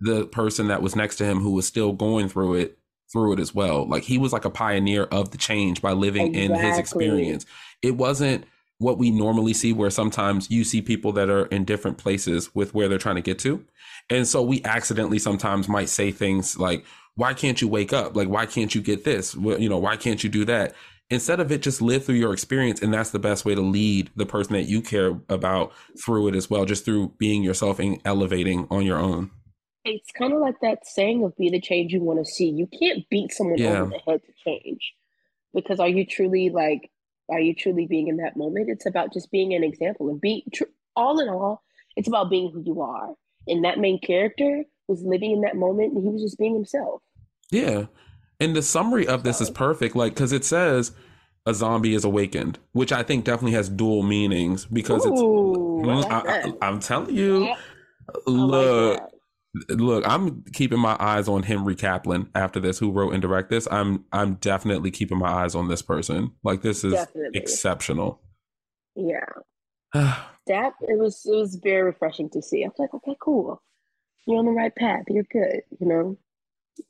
the 0.00 0.26
person 0.26 0.68
that 0.68 0.82
was 0.82 0.94
next 0.94 1.16
to 1.16 1.24
him 1.24 1.40
who 1.40 1.52
was 1.52 1.66
still 1.66 1.92
going 1.92 2.28
through 2.28 2.54
it 2.54 2.78
through 3.10 3.32
it 3.32 3.40
as 3.40 3.54
well. 3.54 3.88
Like 3.88 4.02
he 4.02 4.18
was 4.18 4.32
like 4.32 4.44
a 4.44 4.50
pioneer 4.50 5.04
of 5.04 5.30
the 5.30 5.38
change 5.38 5.80
by 5.80 5.92
living 5.92 6.34
exactly. 6.34 6.44
in 6.44 6.64
his 6.64 6.78
experience. 6.78 7.46
It 7.82 7.96
wasn't 7.96 8.44
what 8.78 8.98
we 8.98 9.10
normally 9.10 9.52
see 9.52 9.72
where 9.72 9.90
sometimes 9.90 10.50
you 10.50 10.64
see 10.64 10.80
people 10.80 11.12
that 11.12 11.28
are 11.28 11.46
in 11.46 11.64
different 11.64 11.98
places 11.98 12.54
with 12.54 12.74
where 12.74 12.88
they're 12.88 12.98
trying 12.98 13.16
to 13.16 13.22
get 13.22 13.38
to. 13.40 13.64
And 14.08 14.26
so 14.26 14.42
we 14.42 14.62
accidentally 14.64 15.18
sometimes 15.18 15.68
might 15.68 15.88
say 15.88 16.12
things 16.12 16.58
like, 16.58 16.84
why 17.16 17.34
can't 17.34 17.60
you 17.60 17.66
wake 17.66 17.92
up? 17.92 18.14
Like, 18.14 18.28
why 18.28 18.46
can't 18.46 18.74
you 18.74 18.80
get 18.80 19.04
this? 19.04 19.34
You 19.34 19.68
know, 19.68 19.78
why 19.78 19.96
can't 19.96 20.22
you 20.22 20.30
do 20.30 20.44
that? 20.44 20.74
Instead 21.10 21.40
of 21.40 21.50
it, 21.50 21.62
just 21.62 21.82
live 21.82 22.04
through 22.04 22.14
your 22.14 22.32
experience. 22.32 22.80
And 22.80 22.94
that's 22.94 23.10
the 23.10 23.18
best 23.18 23.44
way 23.44 23.54
to 23.54 23.60
lead 23.60 24.10
the 24.14 24.26
person 24.26 24.52
that 24.52 24.68
you 24.68 24.80
care 24.80 25.18
about 25.28 25.72
through 26.04 26.28
it 26.28 26.36
as 26.36 26.48
well, 26.48 26.64
just 26.64 26.84
through 26.84 27.14
being 27.18 27.42
yourself 27.42 27.80
and 27.80 28.00
elevating 28.04 28.68
on 28.70 28.86
your 28.86 28.98
own. 28.98 29.30
It's 29.84 30.12
kind 30.12 30.32
of 30.32 30.40
like 30.40 30.60
that 30.60 30.86
saying 30.86 31.24
of 31.24 31.36
be 31.36 31.48
the 31.48 31.60
change 31.60 31.92
you 31.92 32.02
want 32.02 32.24
to 32.24 32.30
see. 32.30 32.50
You 32.50 32.68
can't 32.78 33.08
beat 33.08 33.32
someone 33.32 33.58
yeah. 33.58 33.80
over 33.80 33.90
the 33.90 34.12
head 34.12 34.20
to 34.24 34.32
change 34.44 34.92
because 35.54 35.80
are 35.80 35.88
you 35.88 36.06
truly 36.06 36.50
like, 36.50 36.90
are 37.30 37.40
you 37.40 37.54
truly 37.54 37.86
being 37.86 38.08
in 38.08 38.16
that 38.18 38.36
moment? 38.36 38.70
It's 38.70 38.86
about 38.86 39.12
just 39.12 39.30
being 39.30 39.54
an 39.54 39.64
example 39.64 40.08
and 40.08 40.20
be 40.20 40.44
tr- 40.54 40.64
all 40.96 41.20
in 41.20 41.28
all, 41.28 41.62
it's 41.96 42.08
about 42.08 42.30
being 42.30 42.50
who 42.50 42.62
you 42.64 42.80
are 42.80 43.14
and 43.46 43.64
that 43.64 43.78
main 43.78 43.98
character 43.98 44.64
was 44.86 45.02
living 45.02 45.32
in 45.32 45.40
that 45.42 45.56
moment 45.56 45.94
and 45.94 46.02
he 46.02 46.10
was 46.10 46.22
just 46.22 46.38
being 46.38 46.54
himself. 46.54 47.02
Yeah. 47.50 47.86
And 48.40 48.54
the 48.54 48.62
summary 48.62 49.06
of 49.06 49.24
this 49.24 49.40
is 49.40 49.50
perfect, 49.50 49.96
like, 49.96 50.14
because 50.14 50.32
it 50.32 50.44
says 50.44 50.92
a 51.44 51.54
zombie 51.54 51.94
is 51.94 52.04
awakened, 52.04 52.58
which 52.72 52.92
I 52.92 53.02
think 53.02 53.24
definitely 53.24 53.52
has 53.52 53.68
dual 53.68 54.02
meanings 54.02 54.64
because 54.66 55.04
Ooh, 55.06 55.82
it's. 55.90 56.06
I 56.06 56.52
am 56.62 56.78
telling 56.78 57.14
you, 57.14 57.46
yeah. 57.46 57.56
look, 58.26 59.00
like 59.00 59.10
look, 59.54 60.06
I'm 60.06 60.42
keeping 60.52 60.78
my 60.78 60.96
eyes 60.98 61.28
on 61.28 61.42
Henry 61.42 61.74
Kaplan 61.74 62.30
after 62.34 62.60
this, 62.60 62.78
who 62.78 62.90
wrote 62.90 63.12
and 63.12 63.22
directed 63.22 63.54
this. 63.54 63.68
I'm 63.70 64.04
I'm 64.12 64.34
definitely 64.34 64.90
keeping 64.90 65.18
my 65.18 65.28
eyes 65.28 65.54
on 65.54 65.68
this 65.68 65.82
person. 65.82 66.32
Like, 66.42 66.62
this 66.62 66.84
is 66.84 66.92
definitely. 66.92 67.38
exceptional. 67.38 68.20
Yeah. 68.94 69.24
that 69.94 70.72
it 70.82 70.98
was 70.98 71.22
it 71.24 71.34
was 71.34 71.56
very 71.62 71.82
refreshing 71.82 72.30
to 72.30 72.42
see. 72.42 72.64
I 72.64 72.68
was 72.68 72.78
like, 72.78 72.94
okay, 72.94 73.16
cool. 73.20 73.62
You're 74.26 74.38
on 74.38 74.44
the 74.44 74.52
right 74.52 74.74
path. 74.74 75.04
You're 75.08 75.24
good. 75.32 75.62
You 75.80 75.86
know, 75.86 76.18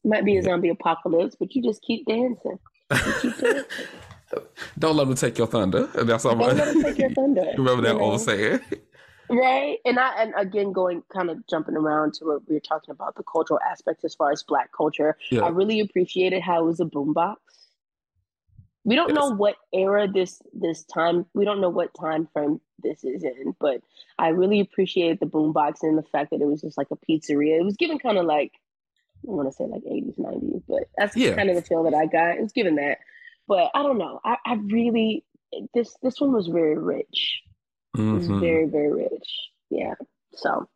might 0.04 0.24
be 0.24 0.36
a 0.36 0.42
zombie 0.42 0.70
apocalypse, 0.70 1.36
but 1.38 1.54
you 1.54 1.62
just 1.62 1.82
keep 1.82 2.06
dancing. 2.06 2.58
keep 3.20 3.38
dancing. 3.38 3.64
Don't 4.78 4.96
let 4.96 5.06
them 5.06 5.16
take 5.16 5.38
your 5.38 5.46
thunder. 5.46 5.86
That's 5.86 6.24
all. 6.24 6.36
Don't 6.36 6.56
let 6.56 6.72
them 6.72 6.82
take 6.82 6.98
your 6.98 7.10
thunder. 7.14 7.44
Remember 7.56 7.82
that 7.82 7.94
you 7.94 7.98
know? 7.98 8.04
old 8.04 8.20
saying. 8.20 8.60
Right, 9.30 9.78
and 9.84 9.98
I 9.98 10.22
and 10.22 10.34
again 10.36 10.72
going 10.72 11.02
kind 11.12 11.30
of 11.30 11.46
jumping 11.48 11.76
around 11.76 12.14
to 12.14 12.24
what 12.24 12.48
we 12.48 12.54
were 12.54 12.60
talking 12.60 12.90
about 12.90 13.16
the 13.16 13.22
cultural 13.22 13.60
aspects 13.70 14.04
as 14.04 14.14
far 14.14 14.32
as 14.32 14.42
Black 14.42 14.70
culture. 14.76 15.16
Yeah. 15.30 15.42
I 15.42 15.48
really 15.48 15.80
appreciated 15.80 16.42
how 16.42 16.62
it 16.62 16.66
was 16.66 16.80
a 16.80 16.84
boombox 16.84 17.36
we 18.88 18.96
don't 18.96 19.10
yes. 19.10 19.16
know 19.16 19.30
what 19.34 19.56
era 19.72 20.08
this 20.08 20.40
this 20.54 20.82
time 20.84 21.26
we 21.34 21.44
don't 21.44 21.60
know 21.60 21.68
what 21.68 21.90
time 21.94 22.26
frame 22.32 22.58
this 22.82 23.04
is 23.04 23.22
in 23.22 23.54
but 23.60 23.82
i 24.18 24.28
really 24.28 24.60
appreciated 24.60 25.18
the 25.20 25.26
boombox 25.26 25.82
and 25.82 25.98
the 25.98 26.02
fact 26.02 26.30
that 26.30 26.40
it 26.40 26.46
was 26.46 26.62
just 26.62 26.78
like 26.78 26.88
a 26.90 26.96
pizzeria 26.96 27.60
it 27.60 27.64
was 27.64 27.76
given 27.76 27.98
kind 27.98 28.16
of 28.16 28.24
like 28.24 28.52
i 29.28 29.30
want 29.30 29.46
to 29.46 29.52
say 29.52 29.64
like 29.64 29.82
80s 29.82 30.18
90s 30.18 30.62
but 30.66 30.84
that's 30.96 31.14
yeah. 31.16 31.34
kind 31.34 31.50
of 31.50 31.56
the 31.56 31.62
feel 31.62 31.82
that 31.84 31.94
i 31.94 32.06
got 32.06 32.36
it 32.36 32.40
was 32.40 32.52
given 32.52 32.76
that 32.76 32.98
but 33.46 33.70
i 33.74 33.82
don't 33.82 33.98
know 33.98 34.20
i, 34.24 34.36
I 34.46 34.54
really 34.54 35.22
this 35.74 35.94
this 36.02 36.18
one 36.18 36.32
was 36.32 36.46
very 36.46 36.78
rich 36.78 37.42
mm-hmm. 37.96 38.40
very 38.40 38.66
very 38.66 38.92
rich 38.92 39.28
yeah 39.70 39.94
so 40.34 40.68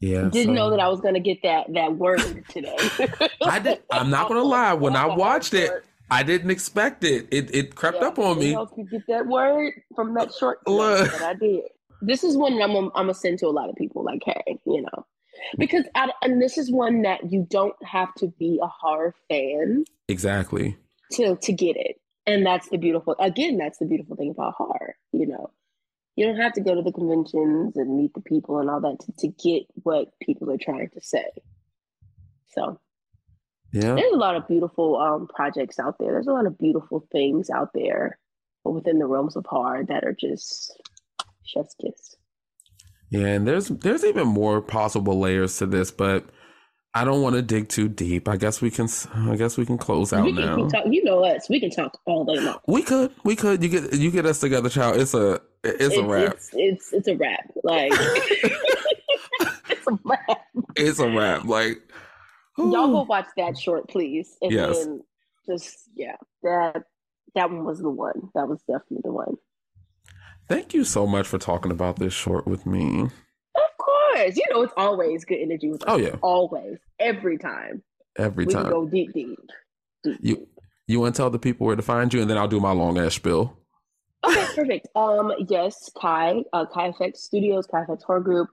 yeah, 0.00 0.28
didn't 0.28 0.48
so. 0.48 0.52
know 0.52 0.70
that 0.70 0.80
I 0.80 0.88
was 0.88 1.00
gonna 1.00 1.20
get 1.20 1.42
that 1.44 1.72
that 1.72 1.96
word 1.96 2.20
today. 2.50 2.76
I 3.42 3.58
did. 3.58 3.82
I'm 3.90 4.10
not 4.10 4.28
gonna 4.28 4.42
lie. 4.42 4.74
When 4.74 4.96
I 4.96 5.06
watched 5.06 5.54
it, 5.54 5.82
I 6.10 6.22
didn't 6.22 6.50
expect 6.50 7.04
it. 7.04 7.26
It 7.30 7.54
it 7.54 7.74
crept 7.74 7.98
yeah, 8.00 8.08
up 8.08 8.18
on 8.18 8.38
me. 8.38 8.52
Help 8.52 8.72
you 8.76 8.84
get 8.84 9.06
that 9.08 9.26
word 9.26 9.72
from 9.94 10.14
that 10.14 10.32
short 10.34 10.58
but 10.66 11.22
I 11.22 11.34
did. 11.34 11.62
This 12.02 12.22
is 12.22 12.36
one 12.36 12.60
I'm 12.60 12.76
I'm 12.76 12.90
gonna 12.90 13.14
send 13.14 13.38
to 13.38 13.46
a 13.46 13.48
lot 13.48 13.70
of 13.70 13.76
people. 13.76 14.04
Like, 14.04 14.22
hey, 14.24 14.58
you 14.66 14.82
know, 14.82 15.06
because 15.56 15.84
I, 15.94 16.10
and 16.22 16.40
this 16.42 16.58
is 16.58 16.70
one 16.70 17.02
that 17.02 17.32
you 17.32 17.46
don't 17.48 17.76
have 17.82 18.12
to 18.16 18.28
be 18.38 18.60
a 18.62 18.66
horror 18.66 19.14
fan 19.30 19.84
exactly 20.08 20.76
to 21.12 21.36
to 21.36 21.52
get 21.52 21.76
it, 21.76 21.96
and 22.26 22.44
that's 22.44 22.68
the 22.68 22.76
beautiful. 22.76 23.16
Again, 23.18 23.56
that's 23.56 23.78
the 23.78 23.86
beautiful 23.86 24.16
thing 24.16 24.30
about 24.30 24.54
horror. 24.54 24.96
You 25.12 25.28
know, 25.28 25.50
you 26.16 26.26
don't 26.26 26.36
have 26.36 26.52
to 26.54 26.60
go 26.60 26.74
to 26.74 26.82
the 26.82 26.92
conventions 26.92 27.76
and 27.76 27.96
meet 27.96 28.14
the 28.14 28.20
people 28.20 28.58
and 28.58 28.70
all 28.70 28.80
that 28.80 28.98
to, 29.00 29.12
to 29.18 29.28
get 29.28 29.64
what 29.82 30.08
people 30.20 30.50
are 30.50 30.58
trying 30.58 30.88
to 30.90 31.00
say. 31.00 31.26
So 32.52 32.78
yeah. 33.74 33.96
There's 33.96 34.12
a 34.12 34.16
lot 34.16 34.36
of 34.36 34.46
beautiful 34.46 34.96
um, 34.98 35.26
projects 35.26 35.80
out 35.80 35.96
there. 35.98 36.12
There's 36.12 36.28
a 36.28 36.32
lot 36.32 36.46
of 36.46 36.56
beautiful 36.56 37.08
things 37.10 37.50
out 37.50 37.70
there 37.74 38.20
within 38.62 39.00
the 39.00 39.06
realms 39.06 39.34
of 39.34 39.44
horror 39.46 39.84
that 39.88 40.04
are 40.04 40.16
just 40.18 40.80
chef's 41.44 41.74
kiss. 41.82 42.14
Yeah, 43.10 43.26
and 43.26 43.48
there's 43.48 43.68
there's 43.68 44.04
even 44.04 44.28
more 44.28 44.60
possible 44.60 45.18
layers 45.18 45.58
to 45.58 45.66
this, 45.66 45.90
but 45.90 46.24
I 46.96 47.04
don't 47.04 47.22
want 47.22 47.34
to 47.34 47.42
dig 47.42 47.68
too 47.68 47.88
deep. 47.88 48.28
I 48.28 48.36
guess 48.36 48.60
we 48.60 48.70
can. 48.70 48.88
I 49.14 49.36
guess 49.36 49.56
we 49.56 49.66
can 49.66 49.78
close 49.78 50.12
out 50.12 50.24
we 50.24 50.32
can 50.32 50.44
now. 50.44 50.68
Talk, 50.68 50.84
you 50.88 51.02
know 51.02 51.24
us. 51.24 51.48
We 51.48 51.58
can 51.58 51.70
talk 51.70 51.98
all 52.06 52.24
day 52.24 52.40
long. 52.40 52.60
We 52.68 52.82
could. 52.82 53.12
We 53.24 53.34
could. 53.34 53.62
You 53.62 53.68
get. 53.68 53.94
You 53.94 54.10
get 54.10 54.26
us 54.26 54.38
together, 54.38 54.68
child. 54.68 55.00
It's 55.00 55.14
a. 55.14 55.40
It's, 55.64 55.84
it's 55.84 55.96
a 55.96 56.04
wrap. 56.04 56.34
It's, 56.34 56.50
it's, 56.52 56.92
it's 56.92 57.08
a 57.08 57.16
wrap. 57.16 57.50
Like 57.64 57.90
it's 59.70 59.86
a 59.86 59.98
wrap. 60.04 60.40
It's 60.76 60.98
a 61.00 61.08
wrap. 61.08 61.44
Like 61.44 61.82
Y'all 62.56 62.92
go 62.92 63.02
watch 63.02 63.26
that 63.36 63.58
short, 63.58 63.88
please. 63.88 64.36
And 64.40 64.52
yes. 64.52 64.78
then 64.78 65.02
just 65.46 65.76
yeah, 65.94 66.16
that 66.42 66.84
that 67.34 67.50
one 67.50 67.64
was 67.64 67.80
the 67.80 67.90
one. 67.90 68.30
That 68.34 68.48
was 68.48 68.60
definitely 68.60 69.00
the 69.02 69.12
one. 69.12 69.34
Thank 70.48 70.74
you 70.74 70.84
so 70.84 71.06
much 71.06 71.26
for 71.26 71.38
talking 71.38 71.72
about 71.72 71.98
this 71.98 72.12
short 72.12 72.46
with 72.46 72.66
me. 72.66 73.08
Course. 74.14 74.36
You 74.36 74.44
know 74.50 74.62
it's 74.62 74.72
always 74.76 75.24
good 75.24 75.38
energy 75.40 75.68
with 75.68 75.82
us. 75.82 75.88
Oh 75.88 75.96
yeah. 75.96 76.16
Always. 76.22 76.78
Every 76.98 77.38
time. 77.38 77.82
Every 78.16 78.46
we 78.46 78.52
time. 78.52 78.70
go 78.70 78.86
deep, 78.86 79.12
deep, 79.12 79.38
deep. 80.02 80.18
You 80.20 80.48
you 80.86 81.00
want 81.00 81.14
to 81.14 81.18
tell 81.18 81.30
the 81.30 81.38
people 81.38 81.66
where 81.66 81.76
to 81.76 81.82
find 81.82 82.12
you 82.12 82.20
and 82.20 82.30
then 82.30 82.38
I'll 82.38 82.48
do 82.48 82.60
my 82.60 82.72
long 82.72 82.98
ass 82.98 83.14
spill. 83.14 83.56
Okay, 84.24 84.46
perfect. 84.54 84.88
Um 84.94 85.32
yes, 85.48 85.90
Ky, 86.00 86.44
uh 86.52 86.66
Kai 86.66 86.90
FX 86.90 87.16
Studios, 87.16 87.66
Kai 87.66 87.84
FX 87.84 88.02
Horror 88.02 88.20
Group 88.20 88.48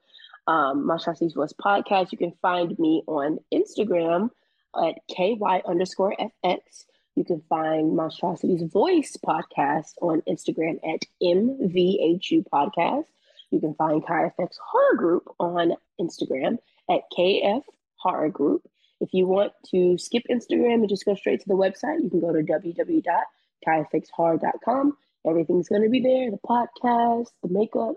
um, 0.48 0.86
Monstrosities 0.86 1.34
Voice 1.34 1.54
podcast. 1.54 2.12
You 2.12 2.18
can 2.18 2.34
find 2.42 2.78
me 2.80 3.04
on 3.08 3.40
Instagram 3.54 4.30
at 4.76 4.96
ky 5.08 5.38
underscore 5.68 6.16
fx. 6.20 6.86
You 7.16 7.26
can 7.26 7.42
find 7.50 7.96
Monstrosities 7.96 8.64
Voice 8.72 9.18
podcast 9.18 9.94
on 10.02 10.22
Instagram 10.22 10.80
at 10.88 11.02
mvhu 11.22 12.44
podcast. 12.54 13.06
You 13.52 13.60
can 13.60 13.76
find 13.76 14.04
KFX 14.04 14.56
Horror 14.72 14.96
Group 14.98 15.28
on 15.40 15.74
Instagram 16.00 16.58
at 16.90 17.02
kf 17.18 17.62
horror 17.98 18.30
group. 18.30 18.68
If 19.00 19.14
you 19.14 19.28
want 19.28 19.54
to 19.72 19.98
skip 19.98 20.24
Instagram 20.30 20.76
and 20.76 20.88
just 20.90 21.06
go 21.06 21.16
straight 21.16 21.40
to 21.42 21.48
the 21.48 21.56
website, 21.56 22.04
you 22.04 22.10
can 22.10 22.20
go 22.20 22.34
to 22.34 22.42
www.kfxhorror.com. 22.42 24.98
Everything's 25.28 25.70
going 25.70 25.84
to 25.84 25.90
be 25.90 26.02
there 26.02 26.32
the 26.32 26.38
podcast, 26.38 27.28
the 27.44 27.50
makeup, 27.50 27.96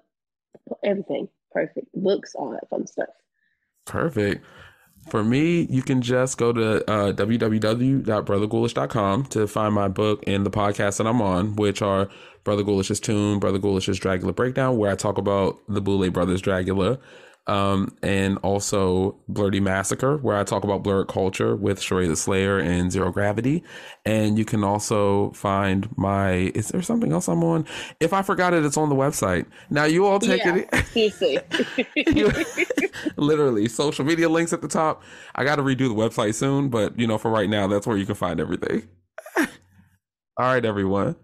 everything 0.83 1.29
perfect 1.53 1.87
books, 1.95 2.35
all 2.35 2.51
that 2.51 2.69
fun 2.69 2.87
stuff. 2.87 3.09
Perfect. 3.87 4.45
For 5.09 5.23
me, 5.23 5.67
you 5.71 5.83
can 5.83 6.03
just 6.03 6.39
go 6.39 6.53
to 6.53 6.91
uh, 6.91 7.13
www.brotherghoulish.com 7.13 9.25
to 9.27 9.47
find 9.47 9.75
my 9.75 9.89
book 9.89 10.25
and 10.27 10.47
the 10.47 10.51
podcast 10.51 10.97
that 10.99 11.07
I'm 11.07 11.21
on, 11.21 11.57
which 11.57 11.83
are 11.83 12.09
Brother 12.43 12.63
Ghoulish's 12.63 13.01
Tomb, 13.01 13.39
Brother 13.39 13.59
Ghoulish's 13.59 14.01
Dragula 14.01 14.35
Breakdown, 14.35 14.79
where 14.79 14.91
I 14.91 14.95
talk 14.95 15.19
about 15.19 15.59
the 15.69 15.83
Boulet 15.83 16.13
Brothers 16.13 16.43
Dragula. 16.43 16.99
Um, 17.47 17.95
and 18.03 18.39
also 18.39 19.17
Blerdy 19.31 19.61
Massacre, 19.61 20.17
where 20.17 20.37
I 20.37 20.45
talk 20.45 20.65
about 20.65 20.83
blerd 20.83 21.09
culture 21.09 21.55
with 21.55 21.79
Sheree 21.79 22.09
the 22.09 22.17
Slayer 22.17 22.59
and 22.59 22.91
Zero 22.91 23.13
Gravity. 23.13 23.63
And 24.07 24.39
you 24.39 24.47
can 24.47 24.65
also 24.65 25.31
find 25.33 25.87
my, 25.99 26.53
is 26.55 26.69
there 26.69 26.81
something 26.81 27.13
else 27.13 27.29
I'm 27.29 27.45
on? 27.45 27.67
If 28.01 28.15
I 28.15 28.23
forgot 28.23 28.55
it, 28.55 28.65
it's 28.65 28.79
on 28.79 28.89
the 28.89 28.95
website. 28.95 29.45
Now 29.69 29.85
you 29.85 30.07
all 30.07 30.19
take 30.19 30.43
yeah, 30.43 30.65
it. 30.71 30.71
Literally 33.17 33.69
social 33.69 34.05
media 34.05 34.29
links 34.29 34.53
at 34.55 34.63
the 34.63 34.69
top. 34.69 35.03
I 35.35 35.45
got 35.45 35.57
to 35.57 35.63
redo 35.63 35.89
the 35.89 35.95
website 35.95 36.35
soon, 36.35 36.69
but 36.71 36.99
you 36.99 37.07
know, 37.07 37.19
for 37.19 37.31
right 37.31 37.51
now, 37.51 37.67
that's 37.67 37.87
where 37.87 37.97
you 37.97 38.07
can 38.07 38.15
find 38.15 38.41
everything. 38.41 38.89
all 39.37 39.47
right, 40.39 40.65
everyone. 40.65 41.17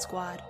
Squad. 0.00 0.42